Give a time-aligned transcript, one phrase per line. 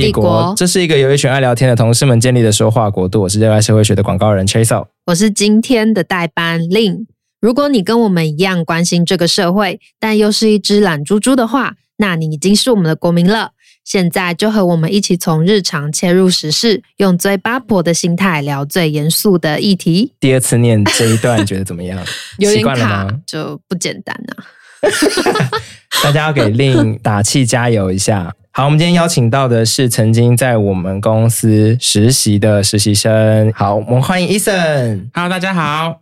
[0.00, 3.22] 帝国，这是一个由一群爱聊天的同事们建立的说话国度。
[3.22, 7.06] 我是热爱社会学的广告人 Chasel，我是今天的代班 Lin。
[7.40, 13.52] 如果你跟我们一样关心这个社会，但又是一只懒猪猪的话，那你已经是我们的国民了。
[13.84, 20.12] 现在就和我们一起从日常切入时事，用最八婆的心态聊最严肃的议题。
[20.20, 21.98] 第二次念这一段，觉得怎么样？
[22.38, 23.20] 有点卡，习惯了吗？
[23.26, 24.44] 就不简单啊！
[26.04, 28.32] 大家要给 Lin 打气加油一下。
[28.52, 33.52] 好，我们今天邀请到的是曾经在我们公司实习的实习生。
[33.54, 35.08] 好，我们欢迎 Eason。
[35.14, 36.00] Hello，大家好。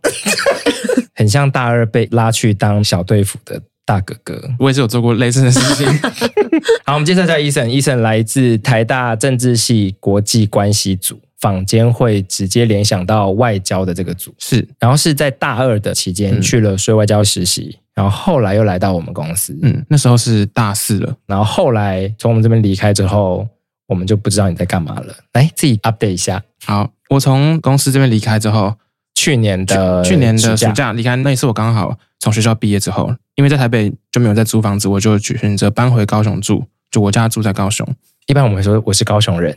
[1.13, 3.61] 很像大二被拉去当小队服的。
[3.85, 5.87] 大哥哥，我也是有做过类似的事情。
[6.85, 14.33] 好，我们介绍一下 Eason，Eason 来自台大政治系国际关系组，坊间会直接联想到外交的这个组。
[14.37, 19.57] 是，然后是在大二的期间去了税外交实习，嗯，然后后来又来到我们公司。
[19.61, 21.15] 嗯，那时候是大四了。
[21.25, 23.47] 然后后来从我们这边离开之后，
[23.87, 25.15] 我们就不知道你在干嘛了。
[25.33, 26.43] 来，自己 update 一下。
[26.65, 28.75] 好，我从公司这边离开之后，
[29.15, 33.13] 去年的去，去年的暑假离开，那一次我刚好从学校毕业之后。
[33.35, 36.65] 因为在台北就没有在租房子，我就选择搬回高雄住。
[36.91, 37.87] 就我家住在高雄。
[38.29, 39.51] 一般我们会说我是高雄人，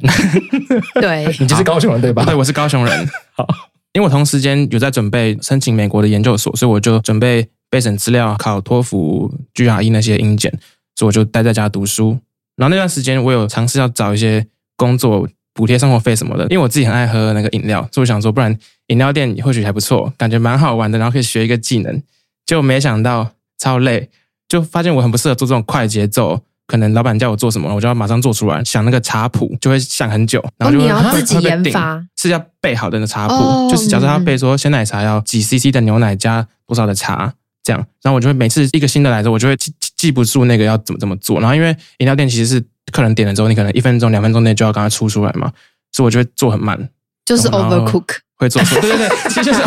[0.94, 2.24] 对， 你就是高雄人对吧？
[2.24, 3.08] 对，我是高雄人。
[3.36, 3.46] 好，
[3.92, 10.50] 因为我同时间有在准备申请美国的研究所，所以我就准备备审资料、考托福、GRE 那些英检，
[10.96, 12.18] 所以我就待在家读书。
[12.56, 14.46] 然后那段时间我有尝试要找一些
[14.78, 22.02] 工作补贴生活费什么的，因为我自己很爱喝那个饮料，所以我想说，不然饮料店或许还不错，感觉蛮好玩的，然后可以学一个技能。
[22.46, 23.32] 结果没想到。
[23.58, 24.10] 超累，
[24.48, 26.40] 就发现我很不适合做这种快节奏。
[26.72, 28.64] 可能老板叫我做什么，我就要马上做出来。
[28.64, 33.68] 想那个茶谱就会想很久，然后就、哦、你要自己研发，是要备好的那茶谱、哦。
[33.70, 37.30] 就是假设他备说鲜奶茶要几 CC 的牛奶加多少的茶
[37.62, 41.40] 这样，然后我就会每次一个新的来的我就会记记不住那个要怎么怎么做。
[41.40, 45.52] 然后因为饮料店其实是客人点了之后，你可能一分钟两分钟内就要赶快出出来嘛，
[45.92, 46.88] 所以我就会做很慢，
[47.26, 48.16] 就是 overcook。
[48.42, 49.60] 会做错，对对对，其实就是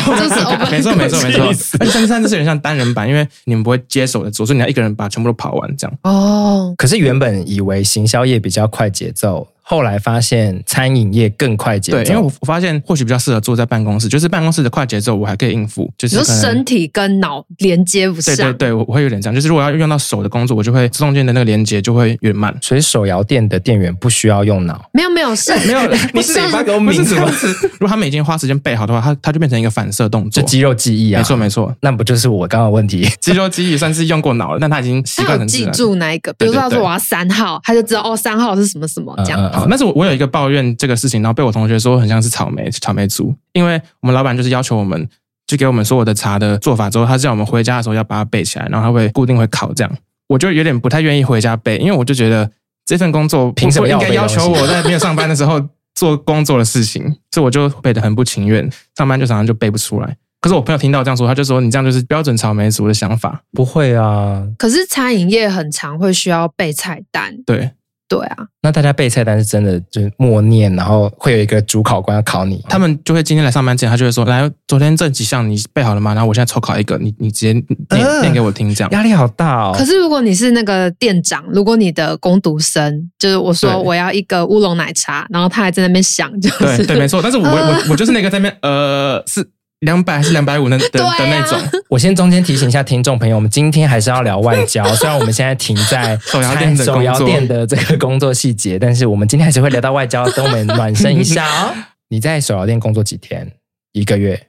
[0.70, 1.48] 没错没错没错。
[1.80, 5.98] 而且三三这是有点像单人版，因为你们不会接手的做，所以你要一个人把全部都跑完这样。
[6.04, 9.48] 哦，可是原本以为行销业比较快节奏。
[9.68, 18.36] 后来发现餐饮业更快节奏，对，因为我我发现或许比较适合坐在办公室，就是办公室的快节奏我还可以应付，就是身体跟脑连接不上。
[18.36, 22.56] 对对对，我会有点这样，就是如果要用到手的工作，我就会中间的那个连接就会有点慢。
[22.62, 24.88] 所以手摇店的店员不需要用脑？
[24.94, 25.82] 没有没有，是 没有，
[26.14, 27.28] 你是发给我名字吗？
[27.74, 31.18] 如果他们已经花时间背好的话，他他就变成一个反射动作，就肌肉记忆啊。
[31.20, 33.10] 没错没错，那不就是我刚刚的问题？
[33.20, 39.55] 肌肉记忆算是用过脑了，但他已经习惯成记住哪一个，比如说他说我要三号，他就知道哦，三号是什么什么这样。
[39.56, 40.26] 好，但是我我有一个。
[40.36, 45.08] 抱怨这个事情，然后被我同学说很像是草莓草莓族，因为我们老板就是要求我们，
[45.48, 52.52] 就给我们说我的茶的做法之后，他叫我们回家的时候要把它背起来，然后他会固定会考这样，我就有点不太愿意回家背，因为我就觉得
[52.86, 55.62] 这份工作凭什么应该要求我在没有上班的时候
[55.96, 60.18] 做工作的事情，所以我就背得很不情愿，上班就常常就背不出来。
[60.42, 64.46] 可是我朋友听到这样说，他就说你这样就是标准草莓族的想法，不会啊。
[64.58, 67.72] 可是餐饮业很常会需要备菜单，对。
[68.08, 79.76] 对啊，那大家背菜单是真的就是默念，然后会有一个主考官要考你，他们就会今天来上班之前，他就会说：“来，昨天这几项你背好了吗？”然后我现在抽考一个，你你直接念、呃、念 给我听，这样压力好大哦。
[79.76, 87.22] 可是如果你是那个店长，如果你的工读生，就是我说我要一个乌龙奶茶，然后他还在那边想，就是对对，没错。
[87.22, 89.46] 但是我我我我就是那个在那边呃是。
[89.86, 91.58] 两百还是两百五的的的那种。
[91.88, 94.84] 我先中间提醒一下听众朋友，我们今天还是要聊外交。
[94.96, 101.74] 虽然我们现在停在手摇店的手摇店的这个工作细节，但是我们今天还是会聊到外交，等我们暖身一下哦。
[102.10, 103.54] 你在手摇店工作几天？
[103.94, 104.48] 一个月？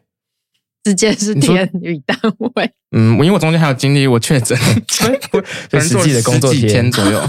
[0.83, 2.19] 直接是天与单
[2.55, 2.71] 位？
[2.97, 4.57] 嗯，我因为我中间还有经历我确诊，
[4.89, 7.21] 所以实际的工作几天左右。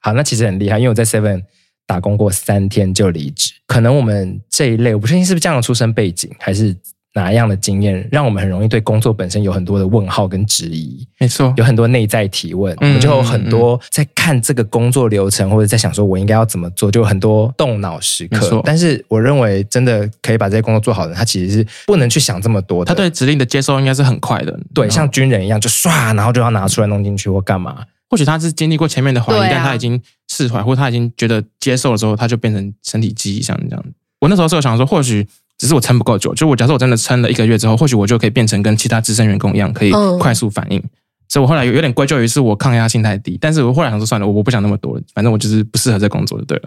[0.00, 1.42] 好，那其实很厉害，因为我在 Seven
[1.86, 3.52] 打工过三天就离职。
[3.66, 6.76] 可能我们这一类，我不确定是不是这样的出身背景，还是。
[7.14, 11.06] 哪样的经验让我们很容易对工作本身有很多的问号跟质疑？
[11.18, 18.60] 没错，有很多内在提问，我们就有很多在看这个工作流程，或者在想说我应该要怎么做，就有很多动脑时刻。
[18.64, 22.88] 但是我认为，真的可以把这些工作做好的人，他其实是不能去想这么多的。
[22.88, 27.84] 他对指令的接收应该是很快的，对，像军人一样，就唰，然后就要拿出来弄进去或干嘛。
[28.10, 33.84] 或许他是经历过前面的怀疑，但他已经释怀，或他已经觉得接受的时候，他就变成身体记忆，像这样。
[34.20, 35.24] 我那时候是有想说，或许。
[35.58, 40.78] 只是我撑不够久，就我假设我真的撑了一个月之后，或许我就可以变成跟其他资深员工一样，可以快速反应。
[40.78, 40.90] 嗯、
[41.28, 46.64] 所以我后来有有点归咎于是我抗压性太低，但是我后来想说算了，我我不想那么多，反正我就是不适合这工作就对了。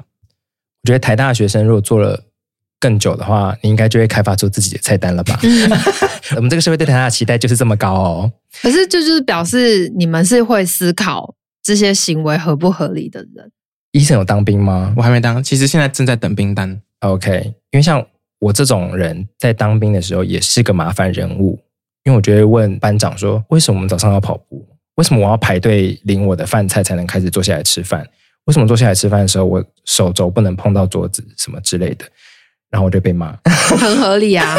[0.83, 2.23] 我觉得台大的学生如果做了
[2.79, 5.37] 更久的话，你应该就会开发出自己的菜单了吧？
[5.43, 5.69] 嗯、
[6.37, 8.31] 我们这个社会对台大的期待就是这么高哦。
[8.61, 13.51] 可是这就是表示你们是会思考这些行为合不合理的人。
[13.91, 14.93] 医生有当兵吗？
[14.95, 16.79] 我还没当，其实现在正在等兵单。
[16.99, 18.05] OK，因为像
[18.39, 21.59] 我这种人在当兵的时候也是个麻烦人物，
[22.03, 24.67] 因为我就会问班长说：为什么我们早上要跑步？
[24.95, 28.07] 为什么我要排队领我的饭菜才能开始坐下来吃饭？
[28.45, 32.05] 为什么坐下来吃饭的时候我手肘不能碰到桌子什么之类的？
[32.69, 33.37] 然后我就被骂，
[33.77, 34.55] 很合理啊。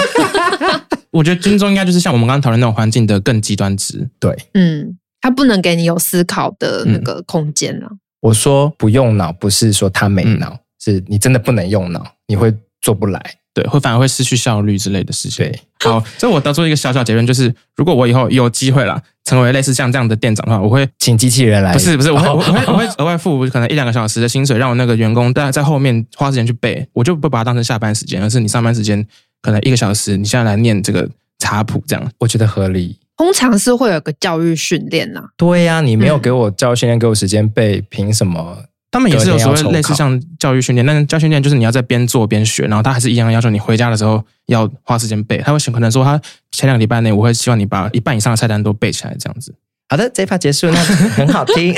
[1.10, 4.08] 我觉得军中应该就是像我们刚刚讨论那种环境的更极端值。
[4.20, 7.86] 对，嗯，他不能给你有思考的那个空间了。
[7.90, 15.44] 嗯我说不用脑，不是说他没脑，嗯、是你真的不能用脑，你会做不来，对，会反而会失去效率之类的事情。
[15.44, 15.60] 对，
[15.90, 29.04] 好，这我得出一个小小结论，就是如果我以后有机会了，成为类似像这样的店长的话，我会请机器人来，不是不是，我会我会我会额外付可能一两个小时的薪水，让我那个员工在在后面花时间去背，我就不把它当成下班时间，而是你上班时间
[29.42, 31.08] 可能一个小时，你现在来念这个
[31.38, 32.96] 茶谱，这样我觉得合理。
[33.16, 38.58] 通常是会有个教育训练呐，对呀、啊，你没有给我教育训练，给我时间背，凭什么？
[38.90, 45.38] 他们也是有所谓类似像教育训练，但是教育训练就是你要在边做边学，然后他还是一样要求你回家的时候要花时间背。
[45.38, 46.18] 他会可能说他
[46.52, 49.54] 前两个礼拜内，我会希望你把一半以上的菜单都背起来，这样子。
[49.90, 51.74] 好的，这一趴结束，那很好听。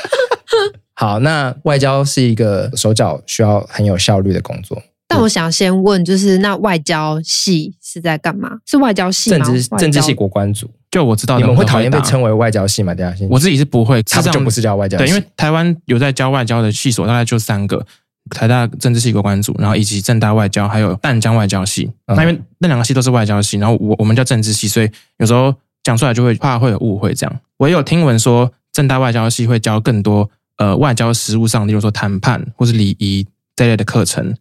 [0.94, 4.82] 好，那外交是一个手脚需要很有效率的工作。
[5.06, 8.58] 但我想先问，就是那外交系是在干嘛？
[8.66, 9.38] 是外交系吗？
[9.38, 10.70] 政治政治系国关组。
[10.90, 12.94] 就我知道，你们会讨厌被称为外交系吗？
[12.94, 15.04] 等下，我自己是不会，他就不是叫外交系。
[15.04, 17.84] 对，因为台湾有在教外交的系所，大概就三个：
[18.30, 21.90] 台大政治系国关组，然后以及政大外交，还有淡江外交系。
[22.06, 27.12] 嗯、那因为那两个系都是外交系，然后我我们叫政治系，所以有时候讲出来就会怕会有误会。
[27.12, 34.34] 这样，我也有听闻说，政大外交系会教更多呃外交实务上，例如说谈判或是礼仪这类的课程。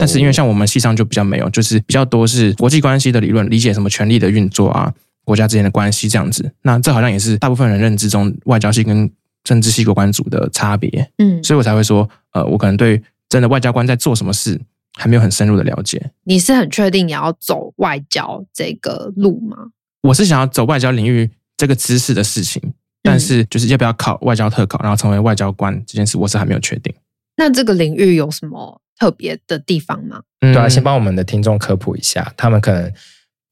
[0.00, 4.90] 但是因为像我们系上就比较没有，就是比较多是国际关系的理论，理解什么权力的运作啊，
[5.24, 6.52] 国家之间的关系这样子。
[6.62, 9.10] 那这好像也是大部分人认知中外交系跟
[9.42, 11.10] 政治系国关组的差别。
[11.18, 14.60] 嗯，所以我才会说，呃，我可能对真的外交官在做什么事
[14.94, 16.10] 还没有很深入的了解。
[16.24, 19.56] 你是很确定你要走外交这个路吗？
[20.02, 22.62] 我是想要走外交领域这个知识的事情，
[23.02, 26.94] 但是就是要不要考外交特考，然后成为外交官这件事，我是还没有确定。
[27.36, 28.80] 那这个领域有什么？
[28.96, 30.22] 特别的地方吗？
[30.38, 32.92] 对啊，先帮我们的听众科普一下，他们可能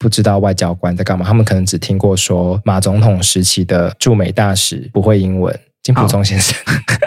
[0.03, 6.53] 不知道外交官在干嘛，他们可能只听过说马总统时期的驻美大使不会英文，金溥聪先生。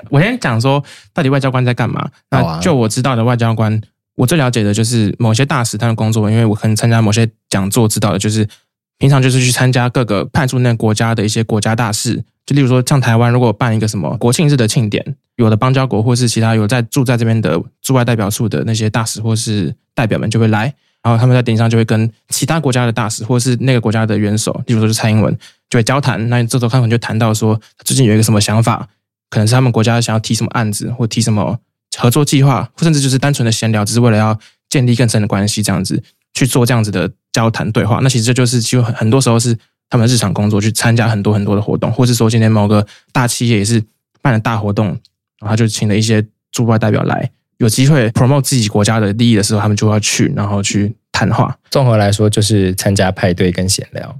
[0.08, 0.82] 我先讲说，
[1.12, 2.08] 到底外交官在干嘛？
[2.30, 3.78] 那就我知道的外交官，
[4.16, 8.48] 我最了解的就是某些大使他的工作，因为我可能参加某些讲座，知道的就是
[8.96, 12.24] 平常就是去参加各个派驻那国家的一些国家大事。
[12.46, 20.72] 就例如说，像台湾如果办一个什么国庆日的庆典，有的邦交国或是其他有在住在这边的驻外代表处的那些大使或是代表们就会来，
[21.06, 25.32] 然后他们在顶上就会跟其他国家的大使或者是那个国家的元首，例如说是蔡英文，
[25.70, 26.28] 就会交谈。
[26.28, 28.88] 那这时候他们就谈到说，最近有一个什么想法，
[29.30, 31.56] 可能是他们国家想要提什么案子，或提什么
[31.96, 34.36] 合作计划，或甚至就是单纯的闲聊，只是为了要
[34.68, 36.02] 建立更深的关系，这样子
[36.34, 38.00] 去做这样子的交谈对话。
[38.02, 39.56] 那其实这就是其实很很多时候是。
[39.88, 43.80] 他们日常工作去参加很多很多的活动，或是说今天某个大企业也是
[44.20, 51.56] 办了大活动，然后他就请了一些驻外代表来，有机会 promote 自己国家的利益的时候，他们就要去，然后去谈话。
[51.70, 54.16] 综合来说，就是参加派对跟闲聊。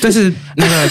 [0.00, 0.88] 但是那个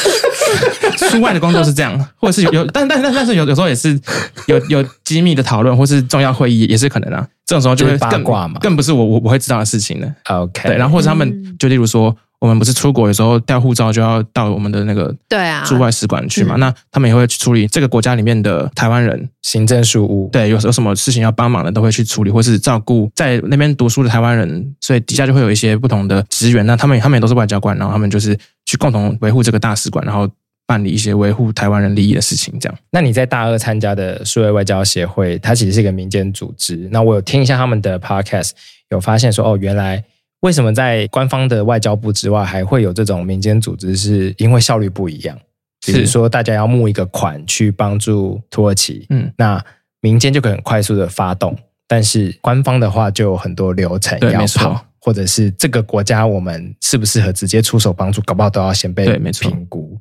[1.10, 4.00] 出外的工作是这样， 或者是有有，但但但但是有有时候也是
[4.48, 7.28] 有有机密的讨论，或是重要会议也是可能啊。
[7.46, 10.16] 这种时候就会更八卦嘛，更不是我我我会知道的事情了。
[10.26, 12.16] OK，对，然后或者他们就例如说。
[12.40, 16.56] 我们不是出国，有时候调护照就要到我们的那个对啊驻外使馆去嘛？
[16.58, 20.30] 那他们也会去处理这个国家里面的台湾人行政事务。
[20.32, 24.76] 对，有时候什么事情要帮忙的，都会去处理，或是照顾在那边读书的台湾人。
[24.82, 26.66] 所以底下就会有一些不同的职员。
[26.66, 30.30] 那他们他们也都是外交官，然后他们就是去共同维护这个大使馆，然后
[30.68, 32.54] 办理一些维护台湾人利益的事情。
[32.60, 32.78] 这样。
[32.92, 36.88] 那你在大二参加的数位外交协会，它其实是一个民间组织。
[36.92, 38.52] 那我有听一下他们的 podcast，
[38.90, 40.04] 有发现说哦，原来。
[40.42, 43.96] 为什么在官方的外交部之外，还会有这种民间组织？
[43.96, 45.38] 是因为效率不一样。
[45.86, 49.64] 比如说，大家要募一个款去帮助土耳其，嗯，那
[50.02, 51.56] 民间就可以很快速的发动，
[51.88, 60.00] 但是官方的话就有很多流程要跑，或者是这个国家我们适不适合直接出手帮助，搞不好都要先被评估。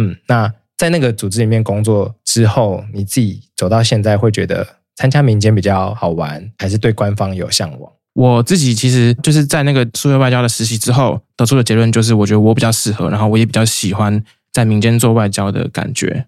[0.00, 7.92] 嗯，那在那个组织里面工作之后，你自己走到现在，会觉得参加民间比较好玩，还是对官方有向往？
[8.16, 16.26] 我自己其实就是在那个数位外交的实习之后得出的结论，就是我觉得我比较适合，然后我也比较喜欢在民间做外交的感觉。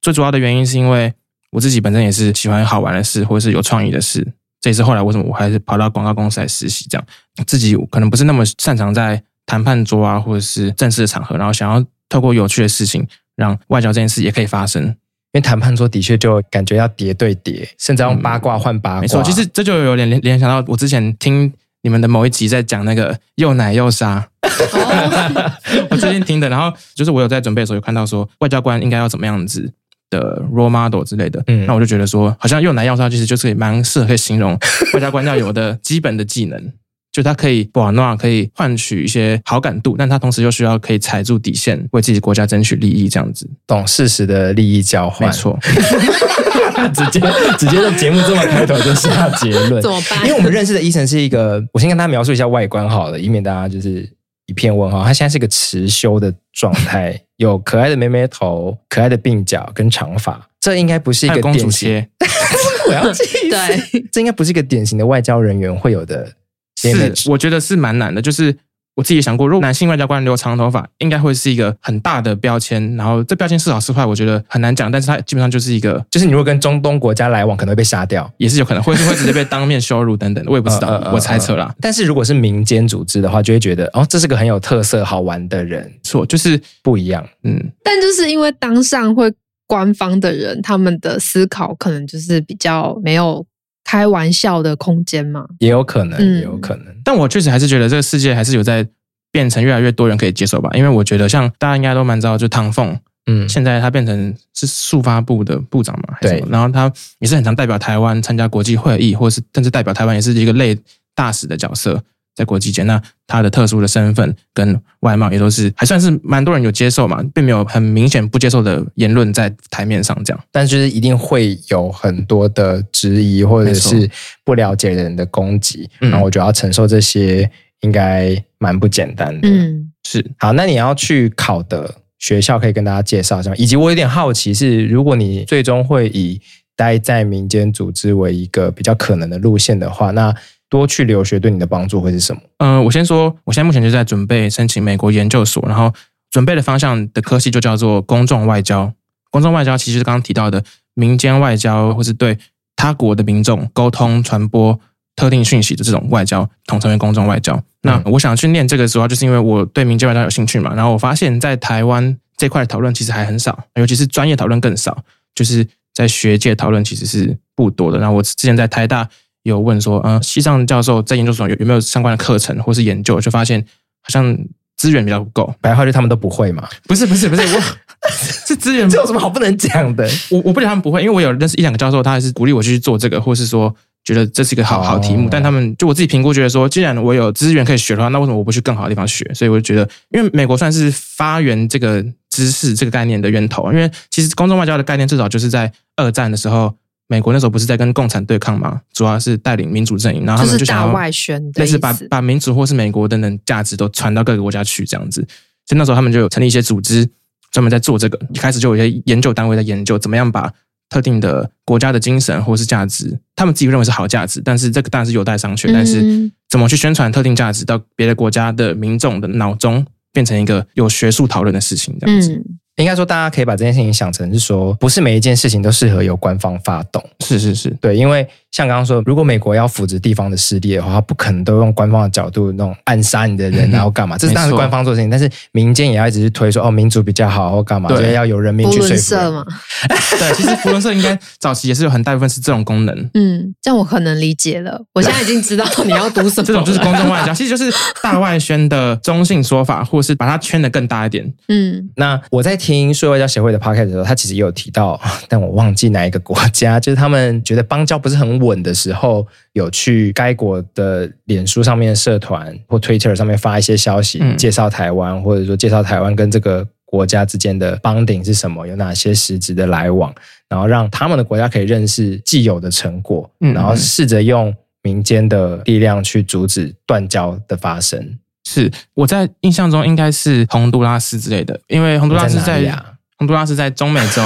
[0.00, 1.12] 最主要的原因是因为
[1.50, 4.26] 我自己本身也是喜欢好玩的事，或者是有创意的事。
[4.62, 7.06] 这也是后来为什么我还是跑到广告公司来实习，这样
[7.46, 14.96] 自己可能不是那么擅长在谈判桌啊，或者是正式的场合，然后想要透过有趣的事情，让外交这件事也可以发生。
[15.36, 19.00] 为谈判桌的确就感觉要叠对叠，甚至要用八卦换八卦。
[19.00, 21.52] 没错，其实这就有点联联想到我之前听
[21.82, 24.28] 你们的某一集在讲那个又奶又杀。
[25.90, 29.72] 我最近听的，然后就是我有在准备的时候有看到说外交官应该要怎么样子
[30.08, 34.58] 的 role model 之类的，嗯，那我就觉得说好像又奶又杀其实就是蛮适合可以形容
[34.94, 36.72] 外交官要有的基本的技能。
[37.16, 45.58] 就他可以不玩闹，可以换取一些好感度，但他同时又需要可以踩住底线，为自己国家争取利益，这样子，懂事实的利益交换，没错。
[46.92, 47.18] 直接
[47.58, 50.26] 直接在节目这么开头就下结论，怎么办？
[50.26, 54.06] 因为我们认识的 Eason 是一个，我先跟大家描述一下外观好了，以免大家就是
[54.44, 55.02] 一片问号。
[55.02, 62.06] 他现在是一个持修的状态， 有可爱的妹妹头、可爱的鬓角跟长发，这应该不是一个公主切。
[62.88, 66.30] 我要对，这应该不是一个典型的外交人员会有的。
[66.76, 68.22] 是，我觉得是蛮难的。
[68.22, 68.54] 就是
[68.94, 72.96] 我自己想过，如果男性外交官留长头发，应该会是一个很大的标签。
[72.96, 74.90] 然后这标签是好是坏，我觉得很难讲。
[74.90, 80.44] 但是它基本上就是一个，就是你如果跟中东国家来往，可能会被杀掉，也是有可能，或是会直接被当面羞辱等等。
[80.48, 81.74] 我也不知道，呃呃呃、我猜测啦。
[81.80, 85.92] 但是如果是民间组织的话，就会觉得哦，这是个很有特色、好玩的人。
[86.02, 87.26] 错，就是不一样。
[87.42, 89.32] 嗯，但就是因为当上会
[89.66, 93.44] 官方的人，他们的思考可能就是比较没有。
[93.86, 95.46] 开玩笑的空间吗？
[95.60, 96.86] 也有可能，也有可能。
[96.86, 98.84] 嗯、但我确实还是觉得这个世界还是有在
[99.30, 100.68] 变成越来越多人可以接受吧。
[100.74, 106.44] 因为我觉得像大家应该都蛮知道，就唐凤，嗯，现在他变成是速发部的部长嘛，对。
[106.50, 110.76] 然后他也是很常代表台湾参加国际会议，或是甚至代表台湾也是一个类
[111.14, 112.02] 大使的角色。
[112.36, 120.44] 在国际间，那他的特殊的身份跟外貌也都是还算是蛮多人有接受嘛，并没有很明显不接受的言论在台面上这样。
[120.52, 124.08] 但就是一定会有很多的质疑或者是
[124.44, 127.50] 不了解人的攻击，然后我觉得要承受这些
[127.80, 129.48] 应该蛮不简单的。
[129.48, 130.22] 嗯，是。
[130.38, 136.38] 好，那你要去考的学校可以跟大家介绍一下，以及我有点好奇是，如果你最终会以
[136.76, 140.34] 待在民间组织为一个比较可能的路线的话，那。
[140.68, 142.42] 多去留学对你的帮助会是什么？
[142.58, 145.92] 嗯、呃，我先说，我现在目前就在准备申请美国研究所，然后
[146.30, 148.92] 准备的方向的科系就叫做公众外交。
[149.30, 152.36] 公众外交其实是刚刚提到的民间外交，或是对
[152.74, 154.78] 他国的民众沟通、传播
[155.14, 157.62] 特定讯息的这种外交，统称为公众外交。
[157.82, 160.74] 那我想去念这个时候，就是因为我对民间外交有兴趣嘛。
[160.74, 164.98] 然后我发现，在台湾这块讨论其实还很少，尤其是专业讨论更少，
[165.34, 167.98] 就是在学界讨论其实是不多的。
[167.98, 169.08] 然后我之前在台大。
[169.46, 173.64] 有问说，嗯，西藏教授在研究所有有没有相关的课程或是研究，就发现
[174.02, 174.36] 好像
[174.76, 175.54] 资源比较不够。
[175.60, 176.68] 白话就他们都不会嘛？
[176.88, 177.60] 不是不是不是，我
[178.46, 180.08] 是资源，这有什么好不能讲的？
[180.30, 183.72] 我我不讲他们不会，因为我有认识一两个教授，他还是鼓励我去做这个，或是说
[184.04, 185.28] 觉得这是一个好好题目。
[185.30, 189.24] 但他们就我自己评估，觉得说，既然我有资源可以学的话，那为什么我不去更好的地方学？
[189.32, 196.74] 所以我就觉得，因为美国算是发源这个知识这个概念的源头，因为其实公众外交的概念至少就是在二战的时候。
[197.08, 198.80] 美国那时候不是在跟共产对抗吗？
[198.92, 201.10] 主要是带领民主阵营，然后他们就想要
[201.54, 205.20] 类似把把民主或是美国等等价值都传到各个国家去这样子。
[205.66, 207.08] 所以那时候他们就有成立一些组织，
[207.52, 208.18] 专门在做这个。
[208.32, 210.52] 一开始就有一些研究单位在研究怎么样把
[210.88, 215.72] 特定的国家的精神或是价值，他们自己认为是好价值，但是这个当然是有待商榷。
[215.72, 222.42] 但是怎么去宣传特定价值到别的国家的民众的脑中，变成一个有学术讨论的事情，这样子。
[222.76, 227.02] 应该说，大家可以把这件事情想成是说，不是每一件事情都适合由官方发动。
[227.20, 234.18] 是是是，对，因为像刚刚说，如果美国要扶植地方的势力的话，他不可能都用官方的角度那种暗杀你的人，然后干嘛？
[234.18, 237.88] 这是当然是官方做的事情，但是民间也要一直去推说，哦，民主比较好，或干嘛？
[237.88, 239.44] 所以要有人民去说服嘛。
[240.18, 242.94] 对，其实福伦社应该早期也是有很大部分是这种功能。
[243.14, 244.80] 嗯，这样我可能理解了。
[244.92, 246.46] 我现在已经知道 你要读什么。
[246.46, 251.32] 这种就是公众外交， 其实就是大外宣的中性说法，或是把它圈的更大一点。
[251.48, 253.52] 嗯，那我在听说外交协会。
[253.52, 270.12] 的 podcast 的时候，他其实也有提到， 但我忘记哪一个国家，就是他们觉得邦交不是很稳的时候，有去该国的脸书上面社团或 Twitter 上面发一些消息，介绍台湾，或者说介绍台湾跟这个国家之间的 bonding 是什么，有哪些实质的来往，
[270.48, 278.18] 然后让他们的国家可以认识既有的成果，然后试着用民间的力量去阻止断交的发生。
[278.46, 282.72] 是我在印象中应该是洪都拉斯之类的，因为洪都拉斯在。
[283.18, 284.22] 洪都拉斯在中美洲，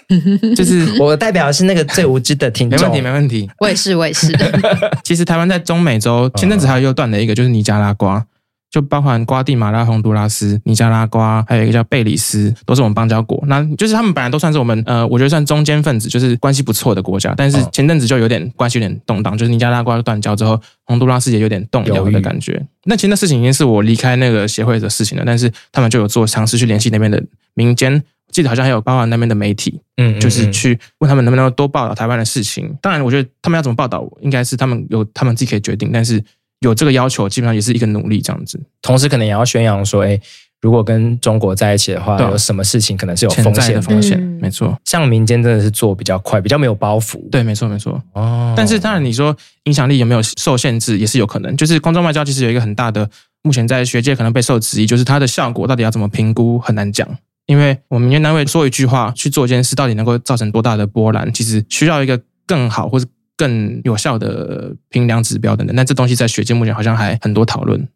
[0.56, 2.78] 就是我代表的是那个最无知的听众。
[2.78, 3.50] 没问题，没问题。
[3.58, 4.34] 我也是，我也是。
[5.04, 8.24] 其实台湾在中美洲前阵子还有又断了一个，就是尼加拉瓜。
[8.70, 13.42] 就包含瓜地马拉、洪都拉斯、尼加拉瓜，还有一个叫贝里斯，都是我们邦交国。
[13.48, 17.34] 那就是他们本来都算是我们呃，我觉得算中间分子，就是关系不错的国家。
[17.36, 22.64] 但是前阵子就有点关系有点动荡，就是尼加拉瓜断交之后，洪都拉斯也有点动摇的感觉。
[22.84, 27.20] 那其实那事情已经是我离开那个协会的事情了，但是他们就有做尝试去联系那边的
[27.54, 28.00] 民间，
[28.30, 32.72] 记得好像还有包含那边的媒体，嗯，就是去问他们能不能多报道台湾的事情。
[32.80, 36.22] 当然，我觉得他们要怎么报道，应该是他们有他们自己可以决定，但是。
[36.60, 38.60] 有这个要求，基本上也是一个努力这样子。
[38.82, 40.20] 同时，可能也要宣扬说，哎，
[40.60, 44.20] 如果跟中国在一起的话，有什么事情可能是有风险的风险。
[44.40, 47.18] 没错，像民间真的是做比较快，比较没有包袱。
[47.30, 48.00] 对，没错，没错。
[48.12, 51.56] 哦，但是当然，你说影响力有没有受限制，也是有可能。
[51.56, 53.08] 就是公众外交其实有一个很大的，
[53.42, 57.08] 目前在学界可能备受质疑，就是它的效果到底要怎么评估，很难讲。
[57.46, 63.06] 因为我们民间单位说一句话去做一件事，到底能够造成多大的波澜，其实需要一个更好或者。
[63.40, 67.88] 更有效的评量指标等等，那这东西在学界目前好像还很多讨论。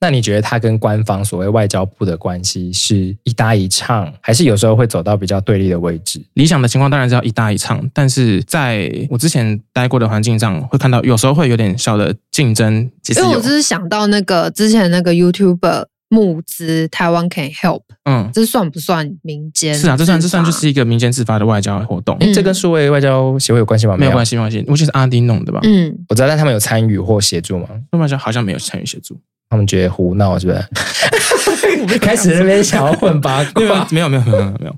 [0.00, 6.22] 那你觉得他跟官方所谓外交部的关系是一搭一唱，还是有时候会走到比较对立的位置？
[6.34, 12.88] 理想的情况当然是要一搭一唱，但是在我之前待过的环境上，会看到有时候会有点小的竞争。
[13.02, 15.86] 其实因为我就是想到那个之前那个 YouTuber。
[16.08, 19.74] 募资台湾 can help，嗯，这算不算民间？
[19.74, 22.16] 是啊，这算这算就是一个民间自发的外交活动。
[22.20, 23.96] 嗯、这跟数位外交协会有关系吗？
[23.96, 24.64] 没有关系，没关系。
[24.68, 25.60] 我记得是阿丁弄的吧？
[25.64, 27.66] 嗯，我知道，但他们有参与或协助吗？
[27.90, 29.18] 数位外交好像没有参与协助，
[29.48, 30.64] 他们觉得胡闹是不是？
[31.98, 34.76] 开始那边想要混八卦， 没有没有没有没有没有。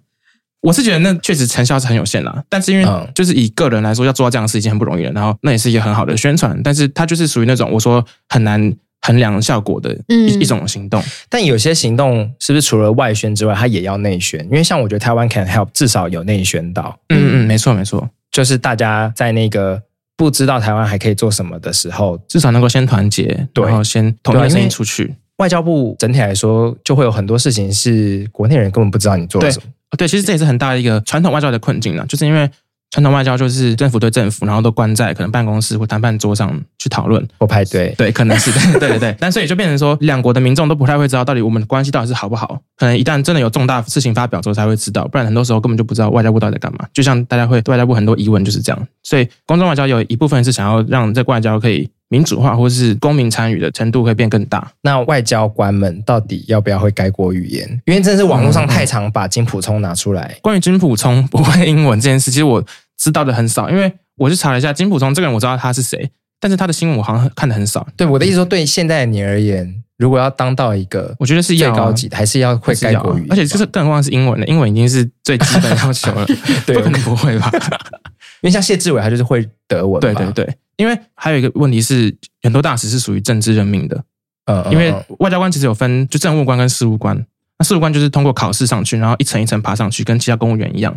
[0.62, 8.74] 我是觉得那确实成效是很有限啦，但是因为就是以个人来说，要做到这样的事已经很不容易了，然后那也是一个很好的宣传，但是它就是属于那种我说很难。
[9.06, 14.42] 衡量效果的一一种行动，但有些行动是不是除了外宣之外，它也要内宣？
[14.46, 19.80] 因为像我觉得台湾 can help 至少有内宣到，嗯嗯，没错没错，就是大家在那个
[20.16, 25.14] 不知道台湾还可以做什么的时候，至少能够先团结，对，然后先统一声音出去。
[25.36, 29.68] 外交部整体来说，就会有很多事情是国内人根本不知道你做了什么。
[29.96, 32.50] 对，其实这也是很大的一个传统外交的困境了，就是因为。
[32.90, 39.16] 传统外交就是政府对政府，然后都关在可能办公室或谈判桌上去讨论或排队，对，可能是的 对对对。
[39.18, 42.60] 但所以就变成说，两国的民众都不太会知道到底我们的关系到底是好不好。
[42.76, 46.86] 可能一旦真的有重大事情发表之后才会知道，不然很多时候根本就不知道外交部到底在干嘛。
[46.92, 48.88] 就像大家会对外交部很多疑问就是这样。
[49.02, 54.70] 所以公众外交有一部分是想要让这个外交可以民主化，或是公民参与的程度会变更大。
[54.82, 57.68] 那外交官们到底要不要会该国语言？
[57.86, 60.36] 因为真的是网络上太常把金普聪拿出来。
[60.42, 62.64] 关于金普聪不会英文这件事，其实我。
[62.98, 66.10] 知道的很少，因为我去查了一下金普聪这个人，我知道他是谁，
[66.40, 67.86] 但是他的新闻我好像看的很少。
[67.94, 76.26] 对我的意思说，对现在的你而言，如果要当到一个，我觉得是最高级的，还是要会该国语，而且就是更何况是英文的，英文已经是最基本要求了，
[76.66, 77.50] 对不可能不会吧？
[78.42, 80.00] 因为像谢志伟，他就是会德文。
[80.00, 84.04] 对对对，因为还有一个问题是，很多大使是属于政治任命的，
[84.44, 87.16] 呃，因为外交官其实有分，就政务官跟事务官，
[87.58, 90.94] 那事务官就是通过考试上去，然后一层一层爬上去，跟其他公务员一样，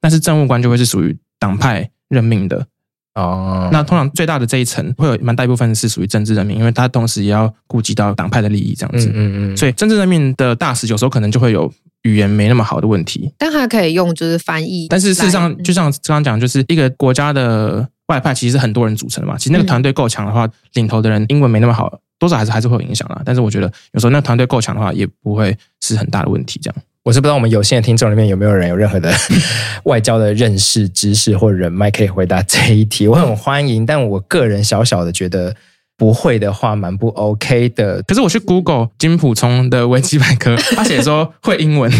[0.00, 1.90] 但是政务官就会是属于党派。
[2.10, 2.66] 任命的
[3.14, 9.08] 哦，那通常最大的这一层会有蛮大一部分是属于政治任命，因为他同时也要顾及到党派的利益，这样子。
[9.08, 9.56] 嗯嗯，嗯。
[9.56, 11.70] 所以政治任命的大使有时候可能就会有
[12.02, 14.86] 语言没那么好的问题，但他可以用就是翻译。
[14.88, 19.36] 但是事实上，就像刚刚讲，就是一个国家的外派其实是很多人组成的嘛。
[19.36, 23.20] 其实那个团队够强的话，领头的人英文没那么好，多少还是还是会有影响啦。
[23.24, 26.76] 但是我觉得有时候那个团队够强的话，也不会是很大的问题，这样。
[27.02, 29.10] 我是不知道我们有限的听众里面有没有人有任何的
[29.84, 33.08] 外交的认识、知识或人脉可以回答这一题。
[33.08, 35.56] 我很欢迎，但我个人小小的觉得
[35.96, 38.02] 不会的话，蛮不 OK 的。
[38.02, 41.90] 可是我去 Google 金普聪的维基百科， 他写说会英文。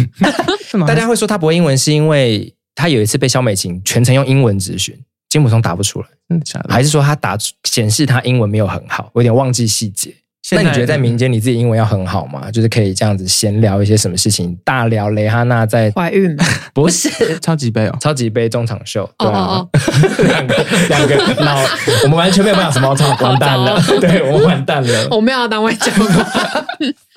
[0.87, 4.95] 大家会说他不会英文，是因为他有一次被肖美琴全程用英文咨询，
[5.31, 6.75] 金普聪答不出来，真的假的？
[6.75, 9.11] 还是说他答显示他英文没有很好？
[9.15, 10.15] 我有点忘记细节。
[10.53, 12.51] 那你觉得在民间你自己英文要很好吗？
[12.51, 16.45] 就是可以这样子闲聊一些什么事情，大聊蕾哈娜在怀孕吗？
[16.75, 17.09] 不是
[17.41, 19.65] 超级杯哦，超级杯中场秀，对啊，
[20.29, 21.63] 两个两个，然后
[22.05, 26.27] 我们完全没有办法什么超完蛋了，对我们完蛋了，我们要当外交官。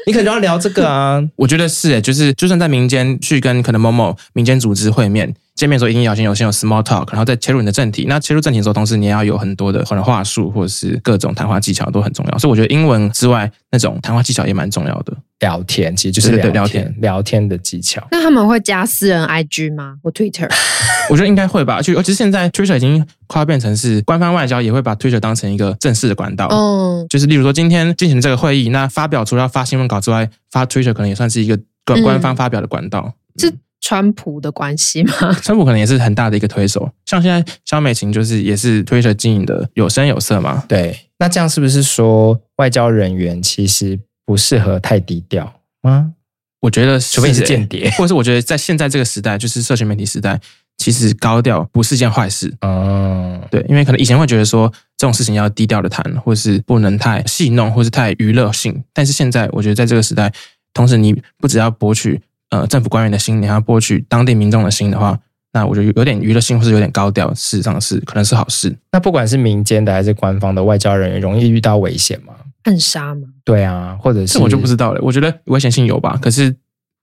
[0.07, 5.33] 你可能要聊这个啊，我觉得是诶，就是就算在民间去跟可能某某民间组织会面。
[5.55, 8.05] 见面的时候一定要先有先有 small talk，然后再切入你的正题。
[8.09, 12.37] 那切入正题的时候，同时你也要有很多的可能话术或者是各种谈话技巧都很重要。
[12.39, 15.15] 所以我觉得英文之外，那种谈话技巧也蛮重要的。
[15.43, 18.07] 聊天其实就是聊天，聊天，聊天的技巧。
[18.11, 19.97] 那他们会加私人 IG 吗？
[20.01, 20.49] 或 Twitter？
[21.11, 21.81] 我觉得应该会吧。
[21.81, 26.47] 就尤其是现在 Twitter 已经快要变成是官方外交，也会把 Twitter 当成一个正式的管道。
[26.49, 33.13] 嗯，就是例如说今天进行这个会议，那发表除了要发新闻稿之外，发 Twitter 可能也算是一个官官方发表的管道。
[33.37, 33.59] 这、嗯。
[33.85, 35.11] 川普的关系吗？
[35.43, 40.63] 川普可能也是很大的一个推手，像现在肖美琴就是也是 Twitter 经营的有声有色嘛。
[40.69, 46.13] 对，那这样是不是说外交人员其实不适合太低调吗？
[46.61, 50.39] 我觉得，除非你是间谍， 或者是我觉得在现在这个时代，就是社群媒体时代，
[50.77, 52.53] 其实高调不是件坏事。
[52.61, 58.81] 嗯，对，因为可能以前会觉得说这种事情要低调的谈，或是不能太戏弄，或是太娱乐性。
[58.93, 60.31] 但是现在，我觉得在这个时代，
[60.73, 65.19] 同时你不只要博取呃政府官员的心，你还要博取当地民众的心的话，
[65.51, 68.73] 那我觉得有点娱乐性，或是有点高调，事实上是可能是好事。
[68.93, 72.33] 那不管是民间的还是官方的外交人员，容易遇到危险吗？
[72.63, 73.27] 暗杀吗？
[73.43, 75.01] 对啊，或者是我就不知道了。
[75.01, 76.55] 我觉得危险性有吧，可是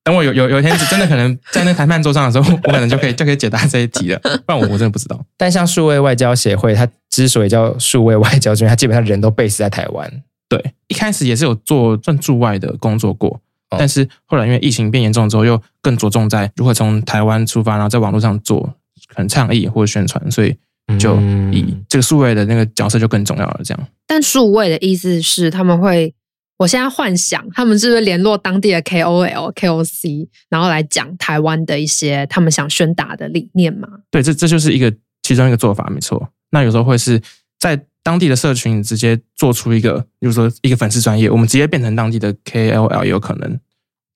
[0.03, 4.19] 等我有有有一天真的可能 在那谈判桌上的时候，我可能就可以就可以解答这一题了。
[4.47, 5.25] 不然我我真的不知道。
[5.37, 10.23] 但像数位外交协会，它之所以叫数位外交，因为它基本上人都 base 在台湾。
[10.49, 18.75] 对，一开始也是有做算驻外的工作过，哦、但是后来因为疫情变严重之后，又更着重在如何从台湾出发，然后在网络上做
[19.09, 20.57] 可能倡议或者宣传，所以。
[20.99, 21.17] 就
[21.53, 23.89] 以这个数位的那个角色就更重要了，这样。
[24.07, 26.15] 但数位的意思是他们会，
[26.59, 33.89] 我现在幻想他们是不是联络当地的 KOL、KOC，然后来讲台湾的一些他们想宣达的理念嘛？
[34.11, 36.29] 对，这这就是一个其中一个做法，没错。
[36.51, 37.21] 那有时候会是
[37.59, 43.59] 在当地的社群直接做出一个，比如说一个粉丝专业，我们直接变成当地的 KOL 也有可能。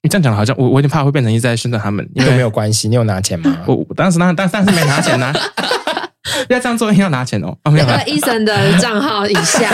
[0.02, 3.64] 你这样讲好像我我有点怕会变成一直在宣传他们，因为没有关系，你有拿钱吗？
[3.66, 5.34] 我当时当当当时没拿钱呢、啊。
[6.48, 7.56] 要这样做，一定要拿钱哦。
[7.64, 9.70] 哦，没有，医生的账号以下。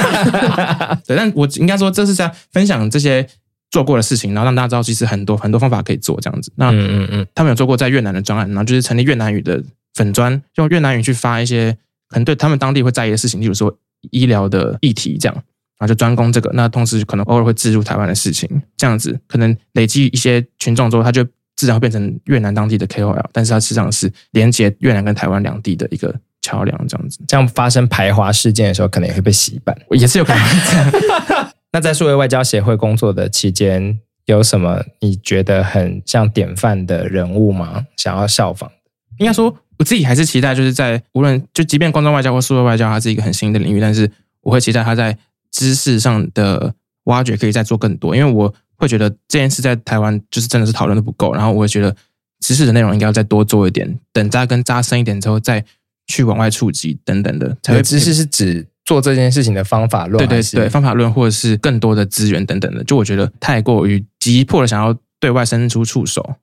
[1.07, 3.27] 对，但我应该说，这是在分享这些
[3.71, 6.53] 做过的事情，然后让大家知道，其实很多很多方法可以做这样子。
[6.57, 9.63] 那嗯嗯嗯，他们有做过在越南的专案，然后就是成立越南语的
[9.95, 11.77] 粉专，用越南语去发一些
[12.09, 13.73] 可能对他们当地会在意的事情，例如说
[14.11, 15.35] 医疗的议题这样，
[15.79, 16.51] 然后就专攻这个。
[16.53, 26.13] 那同时可能偶尔会置入台湾的事情，这样子可能累积一些群众之后，他就自然会变成越南当地的 KOL，但是它实际上是连接越南跟台湾两地的一个。
[26.43, 31.53] 桥梁这样子，这样发生排华事件的时候，可能也会被洗版，也是有可能这样。
[31.73, 37.87] 那在数位外交协会工作的期间，有什么你觉得很像典范的人物吗？
[37.97, 38.71] 想要效仿？
[39.19, 45.17] 应该说，我自己还是期待，就是在无论就即便光宗外交或数位外交，它是一个很新的领域，但是我会期待它在
[45.53, 46.75] 知识上的
[47.05, 51.95] 挖掘可以再做更多，因为我会觉得这件事在台湾就是真的是讨论的不够，然后我会觉得
[52.41, 55.65] 知识的内容应该要再多做一点，等扎根扎深一点之后再。
[56.11, 62.83] 去往外触及等等的，才会知识是指做这件事情的方法论，对对对，方法论或者是更多的资源等等的。
[62.83, 66.35] 就我觉得太过于急迫的想要对外伸出触手，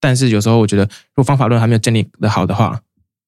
[0.00, 2.80] 但是有时候我觉得，如果方法论还没有建立的好的话，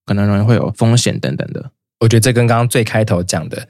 [0.06, 1.70] 可能容易会有风险等等的。
[2.00, 3.68] 我觉得这跟刚刚最开头讲的，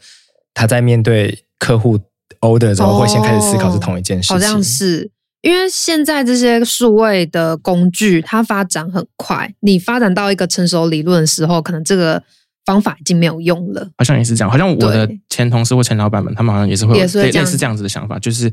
[0.55, 1.99] 他在面对客户
[2.41, 5.11] order 的时候会先开始思考是同一件事情，好像是。
[5.43, 9.53] 因为现在这些数位的工具，它发展很快。
[9.61, 12.23] 你发展到一个成熟理论的时候，可能这个
[12.65, 13.91] 方法已经没有用了。
[13.99, 14.51] 好像也是这样。
[14.51, 18.49] 好像我的前同事或前老板们，他们好像也是会有类类似这样子的想法，就是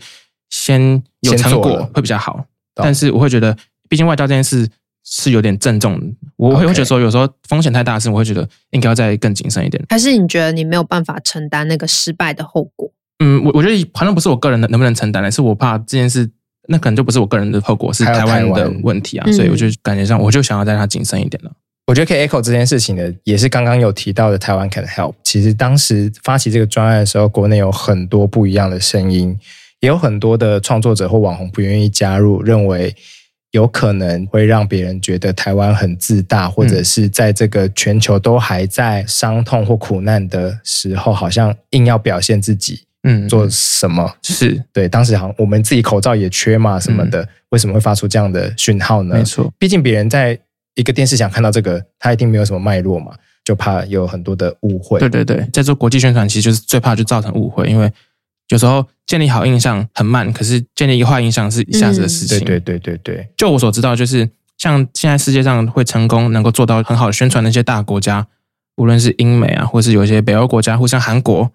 [0.49, 2.43] 先有成果会比较好。
[2.73, 3.56] 但是我会觉得，
[3.88, 4.67] 毕竟外交这件事
[5.06, 9.84] 是有点郑重的，我会会觉得说，有时候风险太大的事，我会觉得应该要再更谨慎一点。
[9.89, 12.91] 还是你觉得你没有办法承担那个失败的后果？
[13.23, 16.28] 嗯，我我觉得好像不是我个人的能不能承担，而是我怕这件事。
[16.69, 21.51] 那可能就不是我个人的后果，是台湾的问题啊，所以我就感觉上，我就想要带他谨慎一点了。
[21.88, 25.15] 我觉得可以 echo 这件事情的，也是刚刚有提到的台湾 can help。
[25.23, 29.36] 其实当时发起这个专案的时候，国内有很多不一样的声音，
[29.79, 32.95] 也有很多的创作者或网红不愿意加入，认为
[33.49, 42.84] 有可能会让别人觉得台湾很自大，或者是在这个全球都还在伤痛或苦难的时候，好像硬要表现自己。
[43.04, 44.14] 嗯，做什么？
[44.22, 49.16] 是对，当时好像我们自己口罩也缺嘛，什么的，嗯、为什么会发出这样的讯号呢？
[49.16, 50.38] 没错，毕竟别人在
[50.76, 53.14] 一个电视想看到这个，他一定没有什么脉络嘛，
[53.46, 55.00] 就怕有很多的误会。
[55.00, 57.90] 对对对，在做国际宣传，其实就是最怕就造成误会，因为
[58.50, 62.40] 有时候建立好印象很慢，可是建立一个坏印象是一下子的事情。
[62.40, 68.28] 嗯、对对对对对，就我所知道，就是像现在世界上会成功能够做到很好的宣传的那些大国家，
[68.76, 71.50] 无论是英美啊，或是有一些北欧国家，或像韩国。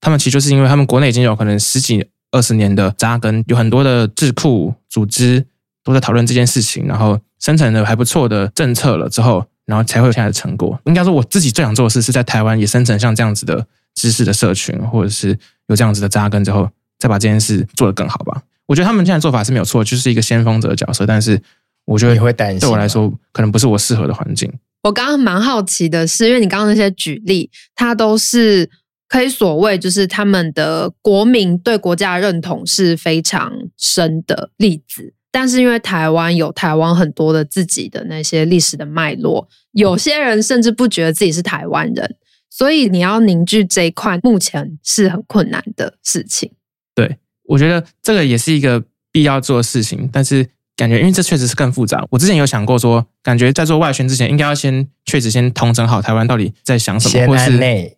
[0.00, 5.44] 他们其实就是因为他们国内已经有可能十几二十年的扎根，有很多的智库组织
[5.84, 10.78] 都在讨论这件事情，然后生成了还不错的政策了之后，然后才会有现在的成果。
[10.84, 18.42] 应该说，我自己最想做的事是在台湾也生成像这样子的知识的社群，或者是有这样子的扎根之后，再把这件事做得更好吧。
[18.66, 21.40] 我觉得他们现在做法是没有错，就是一个先锋者的角色，但是
[21.84, 24.50] 我觉得你会担心，对我来说可能不是我适合的环境。
[24.84, 28.70] 我刚刚蛮好奇的是，因为你刚刚那些举例，它都是。
[29.10, 42.16] 可以所谓就是他们的国民对国家认同是非常深的例子，但是因为台湾有台湾很多的自己的那些历史的脉络，有些人甚至不觉得自己是台湾人，
[42.48, 46.52] 所以你要凝聚这一块，目前是很困难的事情。
[46.94, 50.46] 对，我觉得这个也是一个必要做的事情，但是
[50.80, 52.02] 感觉因为这确实是更复杂。
[52.08, 57.94] 我之前有想过说，感觉在做外宣之前，应该要先确实先统整好台湾到底在想什么，或是类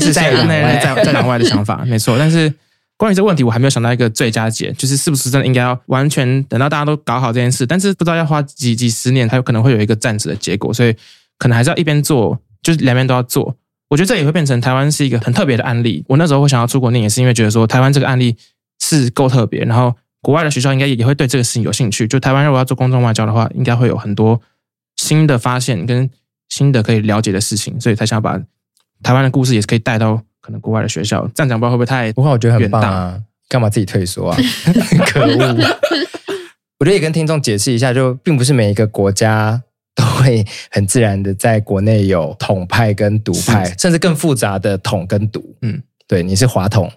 [0.00, 2.18] 似在内内在在南外的想法，没错。
[2.18, 2.52] 但是
[2.96, 10.92] 关于这个问题，我还没有想到一个最佳解，就是是不是真的应该要完全等到大家都搞好这件事，但是不知道要花几几十年，才有可能会有一个暂时的结果，所以
[11.38, 13.54] 可能还是要一边做，就是两边都要做。
[13.88, 16.04] 我觉得这也会变成台湾是一个很特别的案例。
[16.08, 18.36] 我那时候会想要出国念，也是因为觉得说台湾这个案例
[18.80, 22.08] 是够特别，然后国外的学校应该也会对这个事情有兴趣。
[22.08, 24.40] 就台湾如果要做公众外交的话，应该会有很多
[24.96, 26.08] 新的发现跟
[26.48, 28.40] 新的可以了解的事情，所以才想把
[29.02, 31.28] 台湾的故事也是可以带到可能国外的学校。
[31.34, 32.10] 这样讲不知道会不会太？
[32.14, 34.38] 不过我觉得很棒啊，干嘛自己退缩啊？
[35.06, 35.54] 可恶！
[36.80, 39.62] 我觉得也跟听众解释一下，就并不是每一个国家。
[39.96, 45.54] 都会很自然的在国内有统派跟独派，甚至更复杂的统跟独。
[45.62, 46.90] 嗯，对，你是华统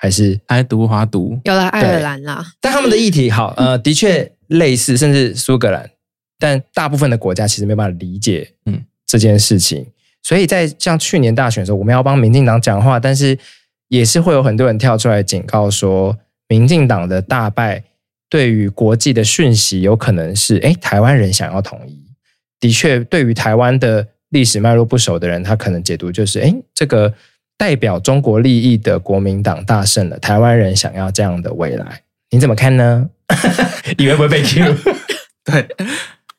[0.00, 1.38] 还是爱独华独？
[1.44, 5.90] 有了爱尔兰啦，但他们的议题好， 呃，的确类似，甚至苏格兰，
[6.38, 9.86] 但大部分的国家其实没办法理解嗯这件事情。
[10.22, 13.38] 所以在像去年大选的时候，我们要帮民进党讲话，但是
[13.88, 16.16] 也是会有很多人跳出来警告说，
[16.48, 17.84] 民进党的大败
[18.30, 21.98] 对于国际的讯息有可能是，哎，台湾人想要统一。
[22.58, 27.12] 的确，对于台湾的历史脉络不熟的人，他可能解读就是：哎，这个
[27.60, 33.10] 代表中国利益的国民党大胜了，台湾人想要这样的未来，你怎么看呢？
[33.98, 34.74] 以为不会被 Q？
[35.44, 35.68] 对，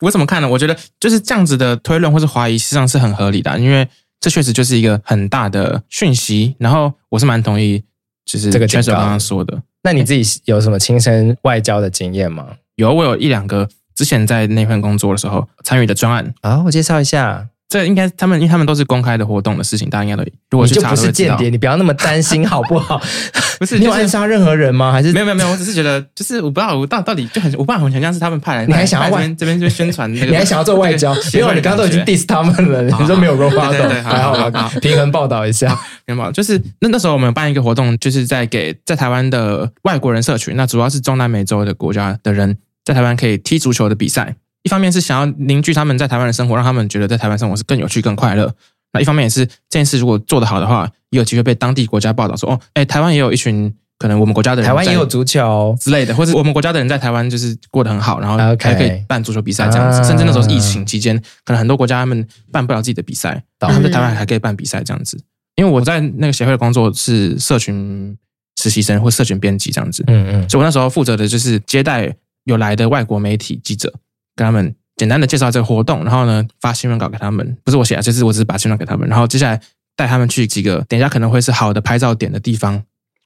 [0.00, 0.48] 我怎么看呢？
[0.48, 3.86] 我觉得就是这样子的推论或是怀疑，实际上是很合理的，因为
[4.18, 6.56] 这确实就是一个很大的讯息。
[6.58, 7.84] 然后我是蛮同意，
[8.24, 9.62] 就是这个选手刚刚说的。
[9.84, 12.48] 那你自己有什么亲身外交的经验吗？
[12.74, 13.68] 有，我有一两个。
[13.94, 23.00] 之前在那份工作的时候参与的专案啊，我介绍一下，这应该他们因为他们都是公开的活动的事情，大家应该都如果去查不是间谍，你不要那么担心好不好？
[23.58, 24.92] 不是，你有暗杀任何人吗？
[24.92, 31.14] 还是没有没有没有，我只是觉得就是我不知道我到到底就很我不知道很像是他们派来，你还想要外这边 这边宣传那个，你还想要做外交？
[31.32, 34.50] 因为你刚刚都已经 diss 他们了，你说没有 role model，还好好
[34.82, 36.30] 平衡报道一下，有没有？
[36.32, 44.34] 就是那那时候我们办一个活动，就是在给在台湾的外国人社群，那主要是中南美洲的国家的人，在台湾可以踢足球的比赛。
[44.62, 48.54] 一方面是想要凝聚他们在台湾的生活，让他们觉得在台湾生活是更有趣、更快乐。
[48.92, 60.04] 那一方面也是这件事如果做得好的话，也有机会被当地国家报道说：“哦，哎，台湾也有一群可能我们国家的人，台湾也有足球之类的，或者我们国家的人在台湾就是过得很好，然后还可以办足球比赛这样子。
[60.04, 65.18] 甚至那时候是疫情期间，可能很多国家他们办不了自己的比赛，他们在台湾还可以办比赛这样子。
[65.56, 68.16] 因为我在那个协会的工作是社群
[68.60, 73.92] 实习生或社群编辑这样子，嗯嗯，所以我那时候负责的就是接待有来的外国媒体记者，
[74.36, 74.74] 跟他们。
[74.94, 79.58] 简单的介绍这个活动，然后呢，发新闻稿给他们，不是我写的，就是我只是把新闻给他们，然后接下来
[79.96, 82.80] 带他们去几个等一下可能会是好的拍照点的地方。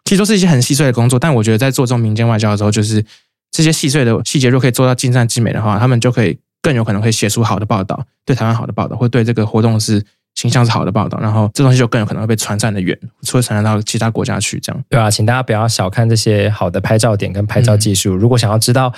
[0.05, 3.05] 其实都是一些很细碎的工作，但我觉得在做这种民间外交的时候，就是
[3.51, 10.03] 这些细碎的细节，如果可以做到尽善尽美的话，他们就可以更有可能会写出好的报道，对台湾好的报道，会对这个活动是
[10.37, 14.85] 形象是好的报道，然后这东西就更有可能会被传散的远，除了传染到其他国家去，这样。
[14.89, 18.95] 对啊，请大家不要小看这些好的拍照点跟拍照技术，如果想要知道。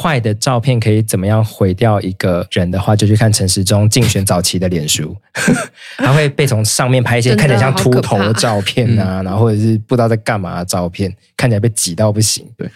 [0.00, 5.14] 坏的照片可以怎么样毁掉一个人的话，就去看陈时中竞选早期的脸书，
[5.98, 12.46] 他会被从上面拍一些 看起来像秃头的照片啊，然后或者是不知道在干嘛的照片，看起来被挤到不行。
[12.56, 12.70] 对，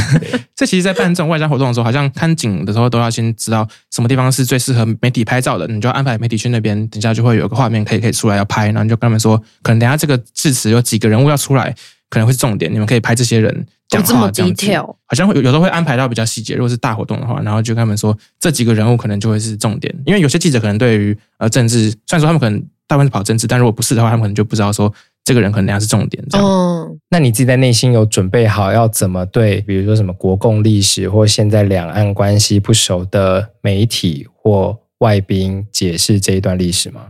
[0.56, 11.74] 这其实，在办这种外交活动的时候，好像看景的时候都要先知道什么地方是最适合媒体拍照的，你就要安排媒体去那边，等下就会有个画面可以可以出来要拍，然后你就跟他们说，可能等下这个致辞有几个人物要出来。
[12.10, 14.66] 可能会是重点，你们可以拍这些人讲话这样子，
[15.06, 16.54] 好像会有有时候会安排到比较细节。
[16.54, 24.92] 如果是大活动的话，然后就跟他们说这几个人物可能就会是重点，因为有些记者可能对于呃政治，虽然说他们可能大部分是跑政治，但如果不是的话，他们可能就不知道说
[25.24, 26.20] 这个人可能那样是重点。
[26.28, 37.06] 这样，嗯，那你自己在内心有准备好要怎么对，比如说什么国共历史或现在两岸关系不熟的媒体或外宾解释这一段历史吗？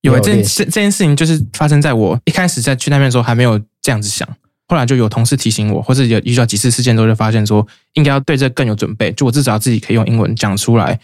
[0.00, 3.60] 有，有这这这件事情就是发生在我一开始在去那边的时候还没有。
[3.88, 4.28] 这样子想，
[4.66, 9.10] 后来就有同事提醒我，或者有遇到几次事件之后，就发现说应该要对这更有准备。
[9.12, 11.00] 就我至少自己可以用英文讲出来，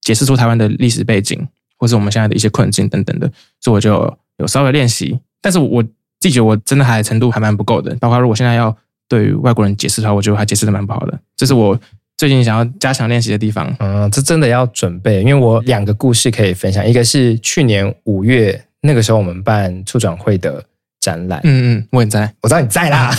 [0.00, 3.30] 解释出台湾的历史背景，或是我们现在的一些困境等等的。
[3.60, 5.90] 所以我就有稍微练习，但是我自
[6.20, 7.94] 己觉得我真的还程度还蛮不够的。
[7.96, 8.74] 包括如果现在要
[9.06, 11.20] 对外国人解释的话，我觉得还解释的蛮不好的。
[11.36, 11.78] 这是我
[12.16, 13.76] 最近想要加强练习的地方。
[13.78, 20.64] 嗯，这真的要准备，因为我两个故事可以分享，一个是去年五月那个时候我们办促转会的。
[21.02, 23.12] 展览，嗯嗯，我也在，我知道你在啦，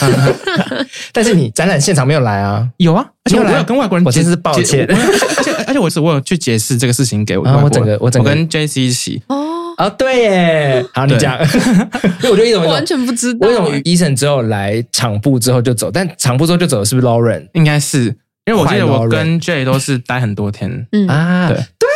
[1.12, 2.65] 但是你展览现场没有来啊？
[2.78, 8.30] 有啊，而且我有跟外国人，我真是抱歉，而且而且我是我有去解释这个事情给我，我整个我整个。
[8.30, 9.36] 我跟 JC 一起，哦，
[9.78, 11.38] 哦，对耶，好，你讲，
[12.24, 13.48] 因为我就一种完全不知道。
[13.48, 17.48] 我以为 Eason 之后来场部之后就走，但场部之后就走的是不是 Lauren？
[17.54, 18.06] 应该是，
[18.46, 20.88] 因为我记得我跟 Jay 都是待很多天。
[20.93, 21.06] 嗯。
[21.10, 21.89] 啊，对对，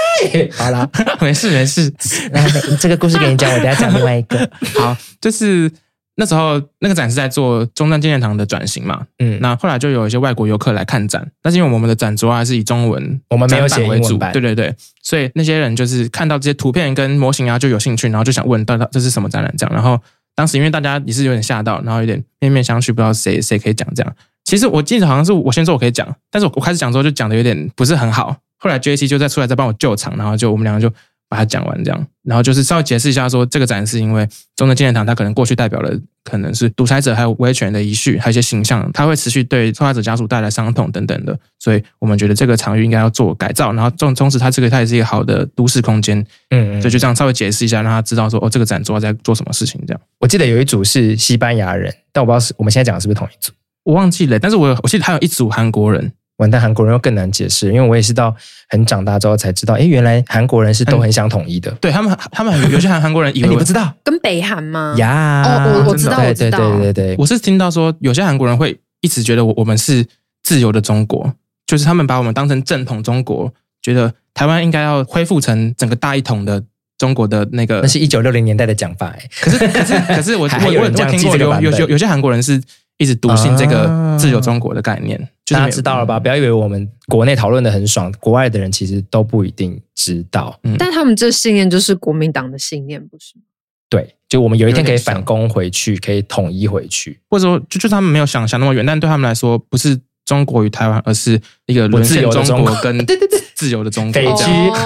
[0.53, 0.89] 好啦，
[1.21, 1.93] 没事没事，
[2.31, 2.45] 来
[2.79, 4.49] 这个故事给你讲，我等下讲另外一个。
[4.79, 5.71] 好，就是。
[6.19, 20.01] 那时候那个展是在做中正纪念堂的转型嘛，嗯，那后来就有一些外国游客来看展，但是因为我们的展主要还是以中文，我们没有写英文版，对对对，所以那些人就是看到这些图片跟模型啊就有兴趣，然后就想问到底这是什么展览这样，然后
[20.33, 24.11] 当时因为大家也是有点吓到，然后有点面面相觑，不知道谁谁可以讲这样。
[24.43, 30.93] 其实我记得好像是我先说我可以讲，但是我开始讲之后就讲的有点不是很好，后来 JC 就再出来再帮我救场，然后就我们两个就。
[31.29, 35.91] 把它讲完，这样，然后就是稍微解释一下，说这个展是因为中正纪念堂，它可能过去代表了
[36.23, 46.17] 可能是独裁者还有威权的遗绪，还有一些形象，它会持续对受害者家属带来伤痛等等的，所以我们觉得这个场域应该要做改造，然后重同时它这个它也是一个好的都市空间，
[46.51, 50.01] 嗯，嗯，所以就这样稍微解释一下，让他知道说哦，这个展主要在做什么事情，这样。
[50.21, 53.51] 我记得有一组是西班牙人，但我不知道是我们现在讲的是不是同一组，
[53.83, 56.13] 我忘记了，但是我我记得还有一组韩国人。
[56.37, 58.33] 完蛋，韩国人又更难解释，因为我也是到
[58.69, 61.71] 很长大之后才知道，哎，原来韩国人是都很想统一的。
[61.81, 64.93] 对他们， 他们有些韩韩国人 以为你不知道，跟北韩吗？
[64.97, 70.05] 呀，哦，我我知道，我知道，对对对对，我是听到说有些韩国人会一直觉得我我们是
[70.43, 71.33] 自由的中国，
[71.65, 76.63] 就是他们把我们当成正统中国，觉得台湾应该要恢复成整个大一统的
[76.99, 77.81] 中国的那个。
[77.81, 82.61] 那是一九六零年代的讲法，哎，可是可是可是我 我我听过有有有有些韩国人是。
[82.99, 86.19] 一直笃信这个自由中国的概念，啊就是、大家知道了吧？
[86.19, 90.59] 不要以为我们国内讨论的很爽，国外的人其实都不一定知道。
[90.63, 93.43] 嗯、但他们这信念就是国民党的信念，不是吗？
[93.89, 104.43] 对，就我们有一天可以反攻回去，可以统一回去，或者说，就就他们没有想象那么远，但对他们来说，不是中国与台湾，而是一个沦陷中国跟 对对对自由的中国，北区，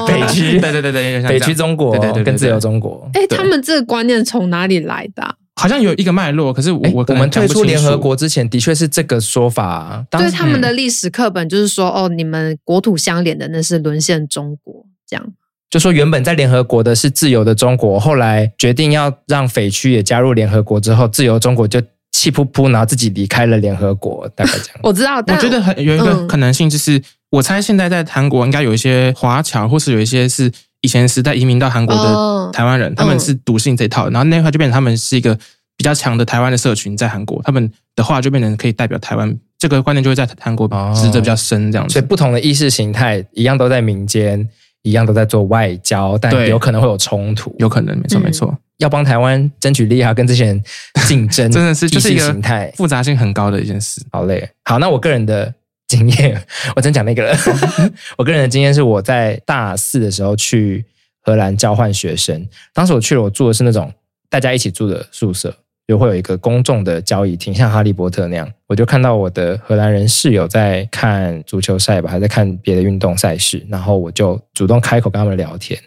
[0.07, 3.09] 北区，对对对对，北区中国，对对对，跟自由中国。
[3.13, 5.33] 哎，他们这个观念从哪里来的、啊？
[5.55, 10.05] 好像有一个脉络，可是我我我们退出联合国之前，的确是这个说法、啊。
[10.09, 15.25] 对他们的历史课本就是说，哦，你们国土相连的那是沦陷中国，这样。
[15.69, 24.79] 就说原本在联合国的是自由的中国，后来决定要让匪区也加入联合国之后，自由中国就气噗噗，然后自己离开了联合国，大概这样。
[24.83, 30.51] 我知道，我觉得很有一个可能性，就是、嗯、我猜现在在韩国应该有一些华侨，或是有一些是。
[30.81, 35.37] 以前时代移民到韩国的台湾人，哦、他们是笃信这套，嗯、然后那块就变成他们是一个
[35.77, 41.93] 比较强的台湾的社群在韩国，他们的话就变成可以代表台湾，这个观念就会在韩国植得比较深，这样子、哦。
[41.93, 44.47] 所以不同的意识形态一样都在民间，
[44.81, 48.57] 一样都在做外交，但有可能会有冲突，有可能没错没错。
[48.77, 50.63] 要帮台湾争取利益，要跟这些人
[51.07, 54.01] 竞争， 真的是就是一个形态复杂性很高的一件事。
[54.11, 55.53] 好嘞，好，那我个人的。
[55.91, 56.41] 经验，
[56.75, 57.37] 我真讲那个了。
[58.17, 60.85] 我个人的经验是，我在大四的时候去
[61.21, 62.47] 荷兰交换学生。
[62.73, 63.91] 当时我去了，我住的是那种
[64.29, 65.53] 大家一起住的宿舍，
[65.87, 68.49] 就会有一个公众的交易厅，像哈利波特那样。
[68.67, 73.65] 我就看到我的荷兰人室友在看足球赛吧，还在看别的运动赛事。
[73.69, 75.77] 然后我就主动开口跟他们聊天，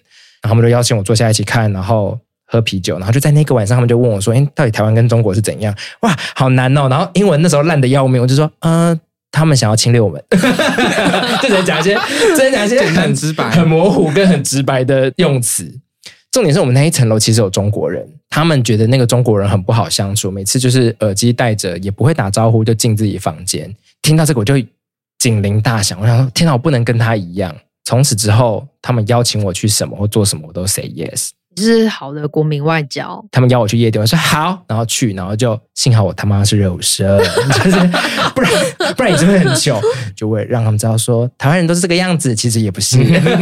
[0.43, 2.99] 然后他们就邀请我坐下一起看，然后喝啤酒。
[2.99, 6.89] 然后就在那个晚上，他们就问我说：“诶，到底台湾跟中国是怎样？”哇，好难哦。
[6.91, 9.01] 然后英文那时候烂得要命，我就说：“嗯、呃。”
[9.35, 10.23] 他们想要侵略我们，
[11.43, 11.95] 就能讲一些，
[12.37, 15.81] 真的讲一些很直白、很模糊跟很直白的用词。
[16.31, 23.75] 重点是我们那一层楼其实有中国人，他们觉得那个中国人很不好相处，每次就是耳机戴着，也不会打招呼，就进自己房间。
[24.03, 24.55] 听到这个我就
[25.19, 27.55] 警铃大响，我想说天哪，我不能跟他一样。
[27.85, 31.31] 从此之后，他们邀请我去什么或做什么，我都 say yes。
[31.63, 33.25] 是好的国民外交。
[33.31, 37.07] 他们邀我去夜店，我说好，然后去，然后就幸好我他妈是肉身，
[37.65, 37.79] 就是
[38.35, 38.53] 不然
[38.97, 39.81] 不然你真的很糗，
[40.17, 42.99] 就会让他们知道说台湾人都是这个样子，其实也不是。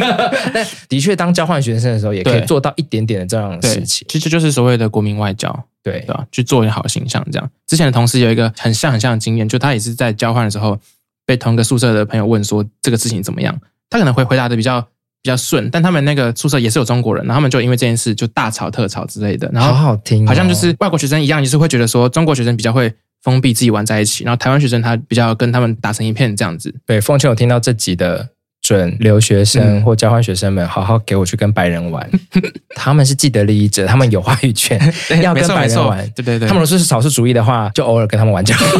[0.53, 4.07] 但的确，当交换学生的时候，也可以做到一点点的这样的事情。
[4.09, 5.49] 其实就是所谓的国民外交，
[5.83, 6.27] 对对吧？
[6.33, 7.51] 去做一个好形象，这样。
[7.67, 10.79] 之前的同事有一个很像很像的经验，就他也是在交换的时候，
[11.25, 14.87] 被同一个宿舍的朋友问说这个事情怎么样，他可能会回答的比较。
[15.23, 19.49] 比较顺，但他们那个宿舍也是有中国人，然后他们就因为这件事就大吵特吵之类的。
[19.53, 26.75] 然后好好听，好像就是外国学生一样，也是会觉得说中国学生比较会封闭自己玩在一起，然后台湾学生他比较跟他们打成一片这样子。
[26.85, 28.29] 对，奉劝我听到这集的
[28.61, 32.11] 准留学生或交换学生们，好好给我去跟白人玩，
[32.75, 34.77] 他们是既得利益者，他们有话语权，
[35.23, 35.99] 要跟白人玩。
[36.17, 38.67] 对对对，他们如果是少数主义的话，就偶尔跟他们玩就好。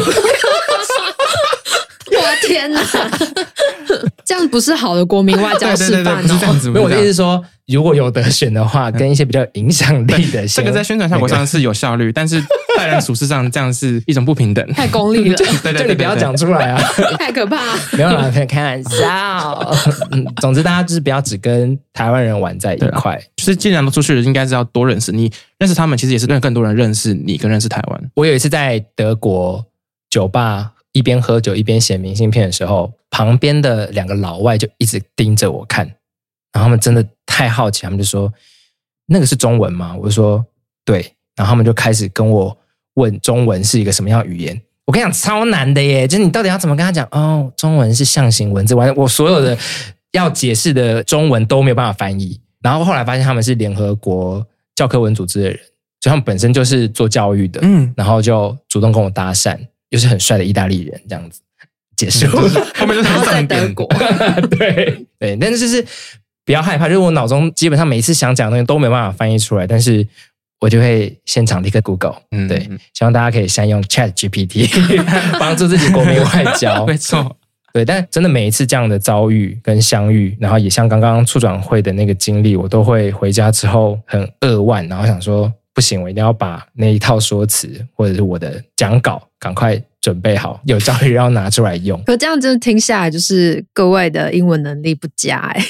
[2.15, 2.81] 我的天哪！
[4.33, 6.71] 这样不是好的国民外交示范哦。
[6.73, 12.41] 没有，我的意思是说，如果有得选的话，跟一些比较有影响力的，这个在宣传效果上是有效率，但是
[12.75, 15.35] 待人处事上这样是一种不平等， 太功利了。
[15.37, 15.45] 就
[15.85, 16.81] 你不要讲出来啊，
[17.19, 17.57] 太可怕。
[17.95, 19.71] 没有啦，开开玩笑。
[20.09, 23.21] 嗯，总之大家就是不要只跟台湾人玩在一块。
[23.35, 28.01] 就是既然都出去了，应该是要多认识你，认识他们，其实也是让更多人认识你，跟认识台湾。
[28.15, 29.63] 我有一次在德国
[30.09, 35.85] 酒吧一边喝酒一边写明信片的时候，旁边的两个老外就一直盯着我看，
[36.53, 38.31] 然后他们真的太好奇，他们就说
[39.07, 40.45] ：“那个是中文吗？”我就说
[40.85, 42.55] ：“对。”然后他们就开始跟我
[42.93, 44.61] 问中文是一个什么样的语言。
[44.85, 46.07] 我跟你讲，超难的耶！
[46.07, 47.07] 就是你到底要怎么跟他讲？
[47.11, 49.57] 哦，中文是象形文字，完我所有的
[50.11, 52.39] 要解释的中文都没有办法翻译。
[52.61, 55.57] 然后后来发现他们是联合国教科文组织的人，
[56.01, 59.57] 所以他们本身就是做教育的，嗯，然后就主动跟我搭讪，
[59.93, 61.39] 又是很帅的意大利人，这样子
[61.95, 62.27] 结束。
[62.27, 63.87] 后面就是在德国，
[64.51, 65.85] 对对，但是就是
[66.43, 70.05] 不要害怕，就是我脑中基本上每一次想讲的东西都没办法翻译出来，但是。
[70.61, 72.57] 我就会现场立刻 Google，嗯，对，
[72.93, 74.65] 希望大家可以善用 Chat GPT
[75.37, 76.85] 帮助自己国民外交。
[76.85, 77.35] 没错，
[77.73, 92.01] 对，但真的每一次这样的遭遇跟相遇，然后也像刚刚促转会的那个经历，我都会回家之后很扼腕，然后想说不行，我一定要把那一套说辞或者是我的讲稿赶快准备好，有朝一日要拿出来用。
[92.05, 95.65] 可这样真的听下来，就是各位的英文能力不佳哎，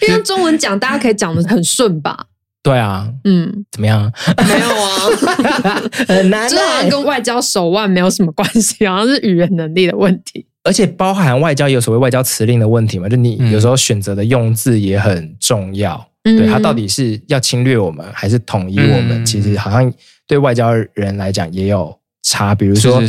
[0.08, 2.26] 因为中文讲大家可以讲的很顺吧？
[2.62, 4.10] 对啊，嗯，怎么样？
[4.48, 10.46] 没有啊， 很难，这 好像跟外交手腕没有什么关系，好像是语言能力的问题。
[10.64, 16.04] 而且包含外交也有所谓外交辞令的问题嘛，就你有时候选择的用字也很重要。
[16.26, 19.22] 嗯、对，它到底是要侵略我们还是统一我们？
[19.22, 19.92] 嗯、其实好像
[20.26, 22.52] 对外交人来讲也有差。
[22.52, 23.00] 比如说，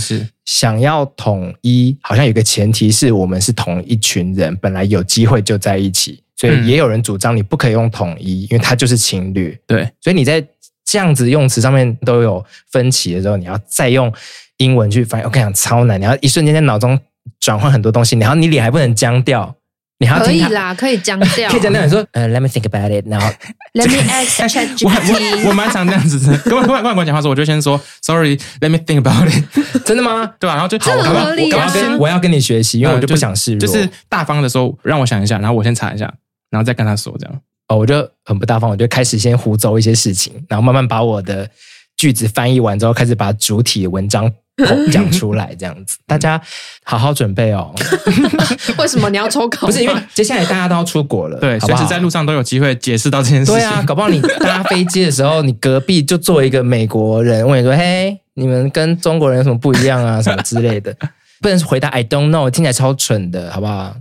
[0.45, 6.21] 想要统一，好像有个前提是我们是同一群人，本来有机会就在一起。
[6.35, 9.59] 所以也有人主张你不可以用统一，因为它就是侵略。
[9.65, 10.45] 对，所以你在
[10.85, 14.13] 这样子用词上面都有分歧的时候，你要再用
[14.57, 16.99] 英文去翻译，我跟你讲超难，你要一瞬间在脑中
[17.39, 19.55] 转换很多东西，然后你脸还不能僵掉。
[19.99, 21.83] 你还可以啦，可以僵掉，可以僵掉。
[21.83, 23.27] 你说，呃，Let me think about it，然后
[23.73, 25.43] Let me ask ChatGPT。
[25.43, 29.85] 我我蛮常这样子的， 跟外外国人讲话的时候，我就先说 Sorry，Let me think about it。
[29.85, 30.33] 真的吗？
[30.39, 30.53] 对吧？
[30.55, 36.13] 然后就好，我要跟我要跟你学习，因为我就不想示弱，就是大方的说，让我想一下，然后我先查一下。
[36.49, 41.49] 然后再跟他说这样哦，我就很不大方，我就开始先胡诌一些事情，然后慢慢把我的
[41.97, 44.31] 句子翻译完之后，开始把主体文章
[44.91, 45.97] 讲出来，这样子。
[46.07, 46.41] 大家
[46.83, 47.73] 好好准备哦。
[48.79, 49.67] 为什么你要抽考？
[49.67, 53.55] 不是因为接下来大家都要出国了，对，随时在路上都有机会解释到这件事情。
[53.55, 60.21] 对啊，搞不好你搭飞机的时候，你隔壁就坐一个美国人，问你说：“嘿，你们跟中国人有什么不一样啊？
[60.21, 60.95] 什么之类的。”
[61.39, 63.95] 不能回答 I don't know，听起来超蠢的，好不好？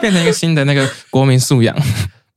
[0.00, 1.76] 变成一个新的那个国民素养，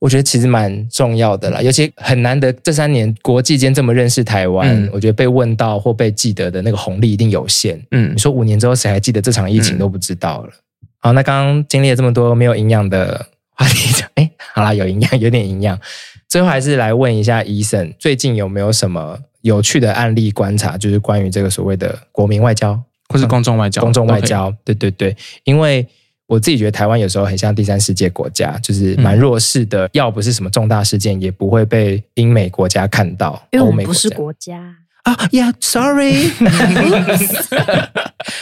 [0.03, 1.61] 我觉得其实蛮重要的啦。
[1.61, 7.81] 尤其很难得，这三年国际间这么认识台湾，嗯、我觉得被问到或被记得的那个红利一定有限。
[7.91, 10.49] 嗯，你说五年之后谁还记得这场疫情都不知道了。
[10.51, 15.79] 嗯、好，那刚刚经历了这么多没有营养的话题， 哎，好啦，有营养，有点营养。
[16.27, 22.77] 最后还是来问一下 Eason，最近有没有什么有趣的案例观察，就是关于这个所谓的国民外交？
[23.07, 25.87] 或是公众外交，公众外交，对对对，因为
[26.33, 33.39] 我自己觉得台湾有时候很像第三世界国家，就是蛮弱势的，嗯、要不是什么重大事件，也不会被英美国家看到。
[33.51, 36.31] 因为我们不是国家啊，Yeah，Sorry，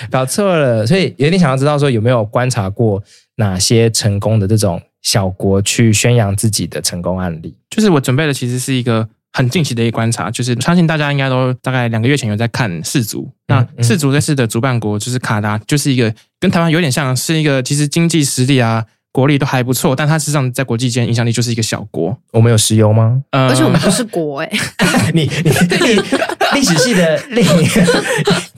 [0.09, 0.87] 搞错了。
[0.87, 3.03] 所以有点想要知道说有没有观察过
[3.35, 7.53] 哪些成功的这种小国去宣扬自己的成功案例？
[7.69, 9.09] 就是我准备的其实是一个。
[9.33, 13.31] 很近期的一个观察，就是相信大家应该都大概两个月前有在看世足。
[13.47, 22.17] 嗯、那世足这次的主办国就是卡达，就是一个跟台湾有点像，是一个其实经济实力啊、国力都还不错，但它实际上在国际间影响力就是一个小国。
[22.33, 23.21] 我们有石油吗？
[23.31, 26.01] 呃、而且我们不是国哎、欸， 你你历
[26.55, 27.41] 历史系的历，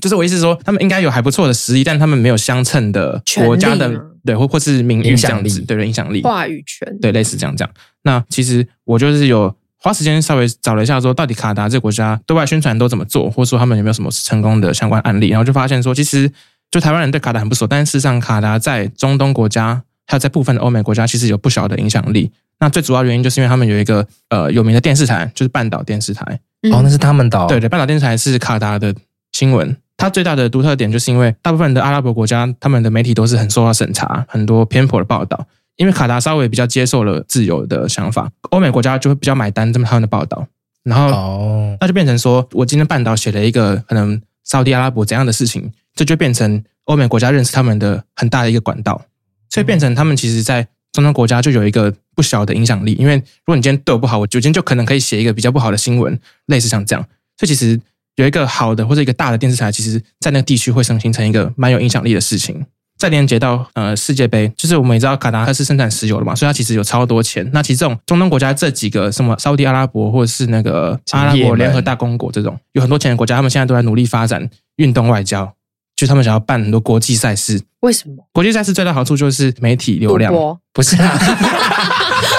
[0.01, 3.91] 就是我意思是说，他们应该有还不错的实力，但他们没有相称的国家的
[4.25, 7.69] 对或或是名誉这样子，对的影响力、话语权，对类似这样讲。
[8.01, 9.55] 那其实我就是有。
[9.83, 16.31] 花时间稍微找了一下，说到底卡达这个国家对外宣传都怎么做，或者说他们有没有什么成功的相关案例，然后就发现说，其实
[16.71, 22.31] 就台湾人对卡达很不熟，但是事实上卡达在中东国家还有在部分的欧美国家，其实有不小的影响力。
[22.59, 26.39] 那最主要原因就是因为他们有一个呃有名的电视台，就是半岛电视台。
[26.71, 27.45] 哦，那是他们的。
[27.47, 28.95] 对对，半岛电视台是卡达的
[29.33, 29.75] 新闻。
[29.97, 35.45] 它最大的独特点就是因为大部分的阿拉伯国家，他们的媒体都是很受到审查，很多偏颇的报道。
[35.77, 40.47] 因为卡达稍微比较接受了自由的想法，欧美国家就会比较买单这么他们的报道，
[40.83, 49.01] 然后那就变成说，我今天半岛写了一个可能沙地阿拉伯怎样的事情，这就变成欧美国家认识他们的很大的一个管道，
[49.49, 52.93] 所以变成他们其实，在中东国家就有一个不小的影响力。
[52.93, 57.03] 因为如果你今天对我不好，我今天就可能可以写一个比较不好的新闻，类似像这样。
[57.37, 57.79] 所以其实
[58.15, 62.63] 有一个好的或者一个大的电视台，其实在那个地区会生形成一个蛮有影响力的事情。
[63.03, 67.45] 再连接到呃世界杯，就是我们也知道卡达它是生产石油的嘛，所以它其实有超多钱。
[67.51, 75.53] 那其实这种中东国家这几个什么沙地阿拉伯或者是那个阿拉伯联合大公国这种有很多钱的国家，他们现在都在努力发展运动外交，
[75.97, 77.61] 就他们想要办很多国际赛事。
[77.81, 78.25] 为什么？
[78.31, 80.33] 国际赛事最大好处就是媒体流量，
[80.71, 81.19] 不是啊？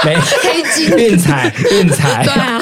[0.03, 2.59] 没 黑金运彩运彩，对啊，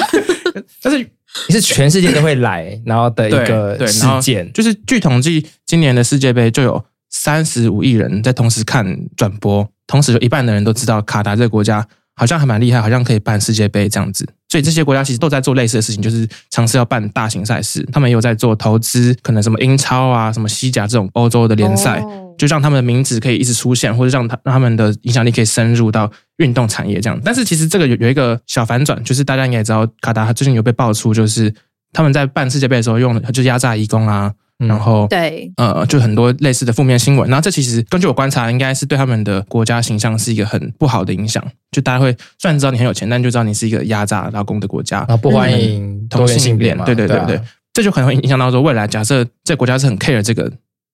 [0.81, 1.09] 但是。
[1.49, 8.85] 是全世界都会来，然后的一个事件，就是据统计，今年的世界杯就有三十五亿人在同时看
[9.15, 14.27] 转播，同时有一半的人都知道卡达这个国家好像还蛮厉害，好像可以办世界杯这样子。
[14.49, 17.87] 所以这些国家其实都在做类似的事情，就是尝试要办大型赛事。
[17.91, 21.99] 他们也有在做投资，可能什么英超啊、什么西甲这种欧洲的联赛。
[21.99, 22.23] Oh.
[22.35, 27.19] 就让他们的名字可以一直出现，或者让他让他们的影响力可以深入到运动产业这样。
[27.23, 31.53] 但是其实这个有有一个小反转，就是大家应该也知道，卡达最近有被爆出，就是
[31.91, 34.33] 他们在办世界杯的时候用就压榨移工啊，
[34.67, 37.29] 然后对呃就很多类似的负面新闻。
[37.29, 41.43] 然后这其实根据我观察，应该是对他们的国家形象是一个很不好的影响。
[41.71, 46.85] 就大家会虽然知道你很有钱，但就知道你是一个压榨劳工的国家，然后不欢迎同性恋嘛。
[46.85, 47.43] 对对对对，对啊、
[47.73, 50.51] 这就可能会影响到说未来假设这个国家是很 care 这个。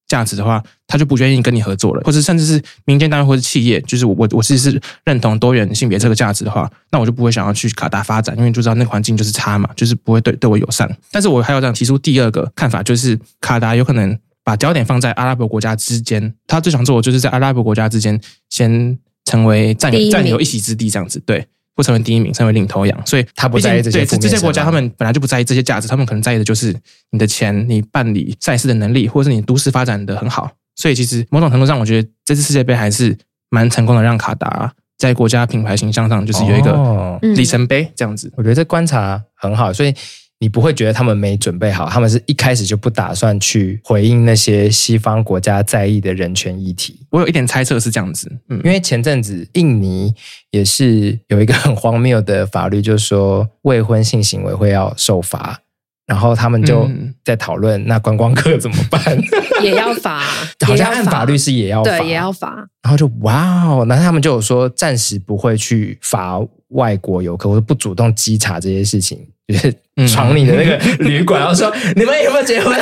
[0.10, 10.90] 价值的话，他就不愿意跟你合作了，或者甚至是民间单位或者企业，就是我我我其实是认同多元性别这个价值的话，那我就不会想要去卡达发展，因为就知道那个环境就是差嘛，就是不会对对我友善。
[11.12, 21.48] 但是我还要这样提出第二个看法，就是卡达有可能把焦点放在阿拉伯国家之间，他最想做的就是在阿拉伯国家之间先成为占有占有一席之地，这样子对。
[21.80, 24.06] 不成为第一名，成为领头羊，所以他不在意这些。
[24.06, 26.76] 对这些国家，他们本来就不在意这些价值，他们可能在意的就是
[27.12, 30.52] 你的钱、你办理赛事的能力，或者是你都市发展的很好。
[30.76, 33.18] 所以其实某种程度上，我觉得这次世界杯还是
[33.50, 38.30] 蛮成功的，让卡达在国家品牌形象上就是有一个里程碑这样子。
[38.36, 39.96] 我觉得这观察很好，所以。
[40.42, 47.06] 你不会觉得他们没准备好，他们是一开始就不打算去回应那些西方国家在意的人权议题。
[47.10, 50.14] 我有一点猜测是这样子，嗯，因为前阵子印尼
[50.52, 55.60] 也是有一个很荒谬的法律，就是说未婚性行为会要受罚，
[56.08, 56.90] 然后他们就
[57.26, 59.22] 在讨论那观光客怎么办？
[59.62, 60.22] 也要罚，
[60.66, 62.56] 好像按法律是也要罚，对，也要罚。
[62.82, 69.28] 然后就哇哦，那他们就有说暂时不会去罚外国游客，或者不主动稽查这些事情。
[69.50, 72.78] 就 是闯你的那个 旅馆，然后说你们有没有结婚？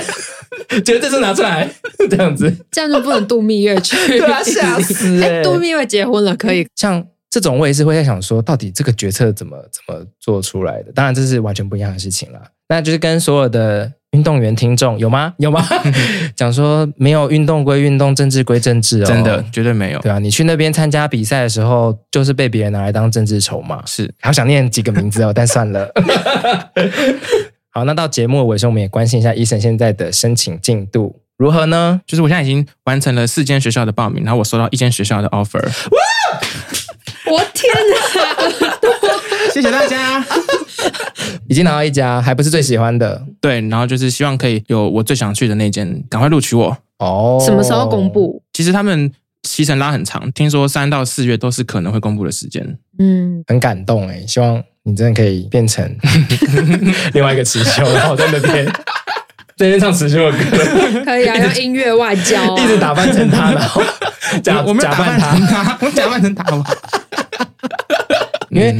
[0.83, 1.69] 结婚证书拿出来，
[2.09, 3.95] 这样子，这样就不能度蜜月去？
[4.07, 5.21] 对啊，吓死！
[5.21, 6.67] 哎，度蜜月结婚了可以。
[6.75, 10.91] 像这种，我也是会在想说，到底这个决策怎么怎么做出来的？
[10.93, 12.41] 当然，这是完全不一样的事情了。
[12.69, 13.91] 那就是跟所有的。
[14.11, 15.33] 运动员听众有吗？
[15.37, 15.63] 有吗？
[16.35, 19.99] 讲说没有运动归运动，政治归政治哦，真的绝对没有。
[19.99, 23.83] 对啊，你去那边参加比赛的时候，就是被别人拿来当政治筹码。
[23.85, 25.91] 是，好想念几个名字哦， 但算了。
[27.69, 32.01] 好，那到节目的尾声，我们也关心一下 Eason 现在的申请进度如何呢？
[32.07, 35.61] 就是我现在已经完成了四间学校的报名，然后我收到一间学校的 offer。
[35.61, 35.99] 哇！
[37.29, 39.51] 我天哪！
[39.53, 40.25] 谢谢大家。
[41.47, 43.21] 已经拿到一家，还不是最喜欢的。
[43.39, 46.77] 对，然后就是希望可以有我最想去的那间，赶快录取我。
[46.99, 48.41] 哦，什么时候公布？
[48.53, 49.11] 其实他们
[49.43, 52.77] 期程拉很长，听说三到四月都是可能会公布的时间。
[52.99, 55.83] 嗯，很感动哎，希望你真的可以变成
[57.13, 58.65] 另外一个持修，然后在那边
[59.55, 61.03] 在那边唱持修的歌。
[61.05, 63.81] 可以啊，用音乐外交，啊，一直打扮成他，然后
[64.43, 66.73] 假我们假扮他，我假扮成他好不好？
[68.49, 68.75] 因为。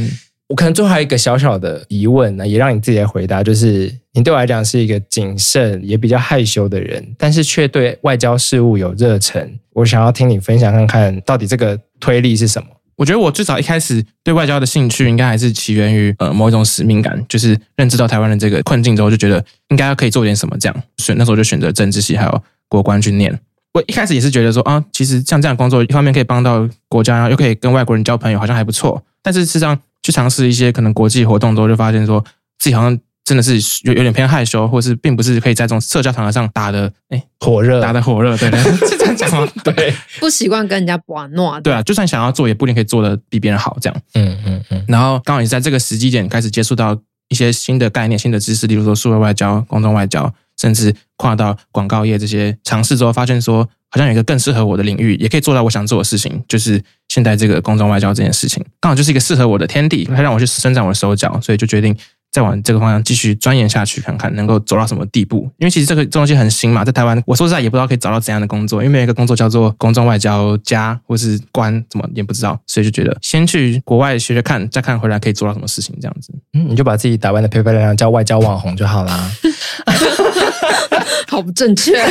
[0.48, 9.58] 我可能最后还有一个小小的疑问呢，也让你自己来回答，就是你对我来讲是一个谨慎也比较害羞的人，但是却对外交事务有热忱。
[9.74, 12.68] 我想要听你分享看看到底这个推力是什么？
[12.96, 20.56] 我觉得我最早一开始对外交的兴趣，应该还是起源于呃某一种使命感，就是认知到台湾的这个困境之后，就觉得应该可以做点什么。
[20.58, 23.38] 这样所以那时候就选择政治系还有国关去念。
[23.74, 29.00] 我一开始也是觉得说啊，其实像这样工作，一方面可以帮到国家，又可以跟外国人交朋友，好像还不错。
[29.22, 29.78] 但是事实上，
[30.08, 32.24] 去尝试一些可能国际活动之后，就发现说
[32.58, 39.46] 自己好像真的是有有点偏害羞，或是并不是可以在这种社交场合上打的哎火热，打的火热，对对， 是这样讲吗？
[39.62, 41.60] 对， 不习惯跟人家玩闹。
[41.60, 44.00] 对啊，就算想要做，也不一定可以做的比别人好，这样。
[44.14, 44.82] 嗯嗯嗯。
[44.88, 46.98] 然后刚好也在这个时机点开始接触到
[47.28, 53.68] 一些新的概念、新的知识，例如说数位外交、公众外交，甚至跨到广告业这些尝试之后，发现说。
[53.90, 56.78] 好像有一个更适合我的领域，也可以做到我想做的事情，就是
[57.18, 61.92] 现在这个公众外交这件事情，刚好就是一个适合我的天地，它让我去伸展我的手脚，所以就决定
[62.30, 65.50] 再往这个方向继续钻研下去，看看能够走到什么地步。
[65.58, 76.32] 因为其实这个东西很新嘛，在台湾，我说实在也不知道可以找到怎样的工作，因为没有一个工作叫做公众外交家或是官，怎么也不知道，所以就觉得先去国外学学看，再看回来可以做到什么事情，这样子。
[76.52, 79.28] 嗯，你就把自己打扮的漂漂亮亮，叫外交网红就好啦。
[81.28, 82.10] 好不正确啊！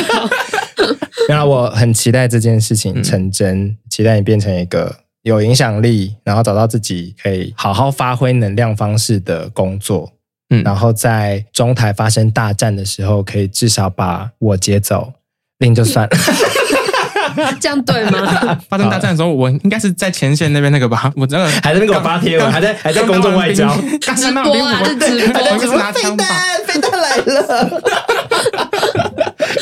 [1.28, 10.12] 然后我很期待这件事情成真，嗯、期待你变成一个有影响力，然后找到自己可以好好发挥能量方式的工作。
[10.50, 15.12] 嗯，然后在中台发生大战的时候，可以至少把我接走，
[15.58, 16.16] 另就算了。
[17.60, 18.58] 这样对吗？
[18.68, 21.12] 发生大战的时候，我应该是在前线那边那个吧？
[21.14, 26.24] 我真的还在那个发贴文，还在还在公众外交直播啊，直播，还在拿枪吧？
[26.66, 27.82] 飞弹来了，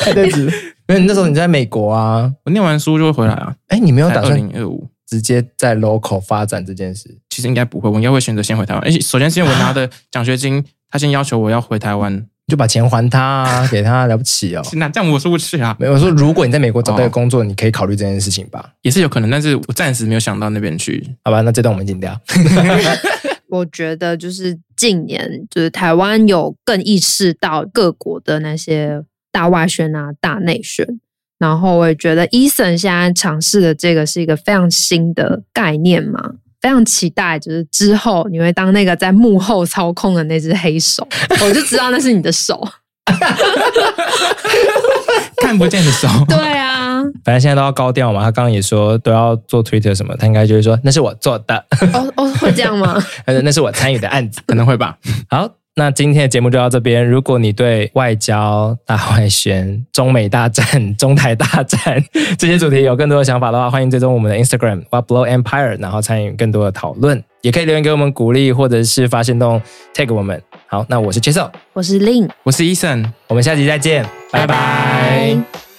[0.07, 0.45] 还在直。
[0.89, 3.55] 因为那时候你在美国啊，我念完书就会回来啊。
[3.69, 7.19] 哎，你没有打算二零二五直接在 local 发展这件事？
[7.29, 8.83] 其实应该不会，我应该会选择先回台湾。
[8.85, 12.27] 而且，首先是因为我拿的奖学金， 他先要求我要回台湾。
[12.49, 14.63] 就把钱还他，啊，给他了不起哦。
[14.79, 15.77] 那这样我说不去啊。
[15.81, 18.71] 没有我说，如果你在美国找到一个工作，哦，你可以考虑这件事情吧。
[18.83, 21.05] 也是有可能，但是我暂时没有想到那边去。
[21.25, 22.17] 好吧，那这段我们剪掉。
[23.51, 29.03] 我觉得就是近年，就是台湾有更意识到各国的那些
[29.37, 30.87] 大外宣啊、大内宣，
[31.39, 36.37] 然后我也觉得 Eason 现在尝试的这个是一个非常新的概念嘛。
[36.63, 41.07] 非常期待，就是之后你会当那个在幕后操控的那只黑手，
[41.45, 42.67] 我就知道那是你的手，
[45.43, 46.09] 看不见的手。
[46.27, 48.23] 对啊，反正现在都要高调嘛。
[48.23, 51.63] 他刚刚也说都要做 Twitter 什么，他应该就会说那是我做的。
[51.93, 52.99] 哦哦，会这样吗？
[53.45, 54.97] 那是我参与的案子，可能会吧。
[55.29, 55.47] 好。
[55.79, 57.07] 那今天的节目就到这边。
[57.07, 62.03] 如果你对外交、大外宣、中美大战、中台大战
[62.39, 67.23] 这些主题有更多的想法的话，欢迎追踪我们的 Instagram What Blow Empire，然后参与更多的讨论。
[67.43, 69.61] 也可以留言给我们鼓励，或者是发行动
[69.95, 70.43] tag 我们。
[70.67, 74.03] 好，那我是 Chasel，我是 Lin，我是 Eason，我们下集再见，
[74.33, 74.55] 拜拜。
[74.55, 75.76] 拜拜。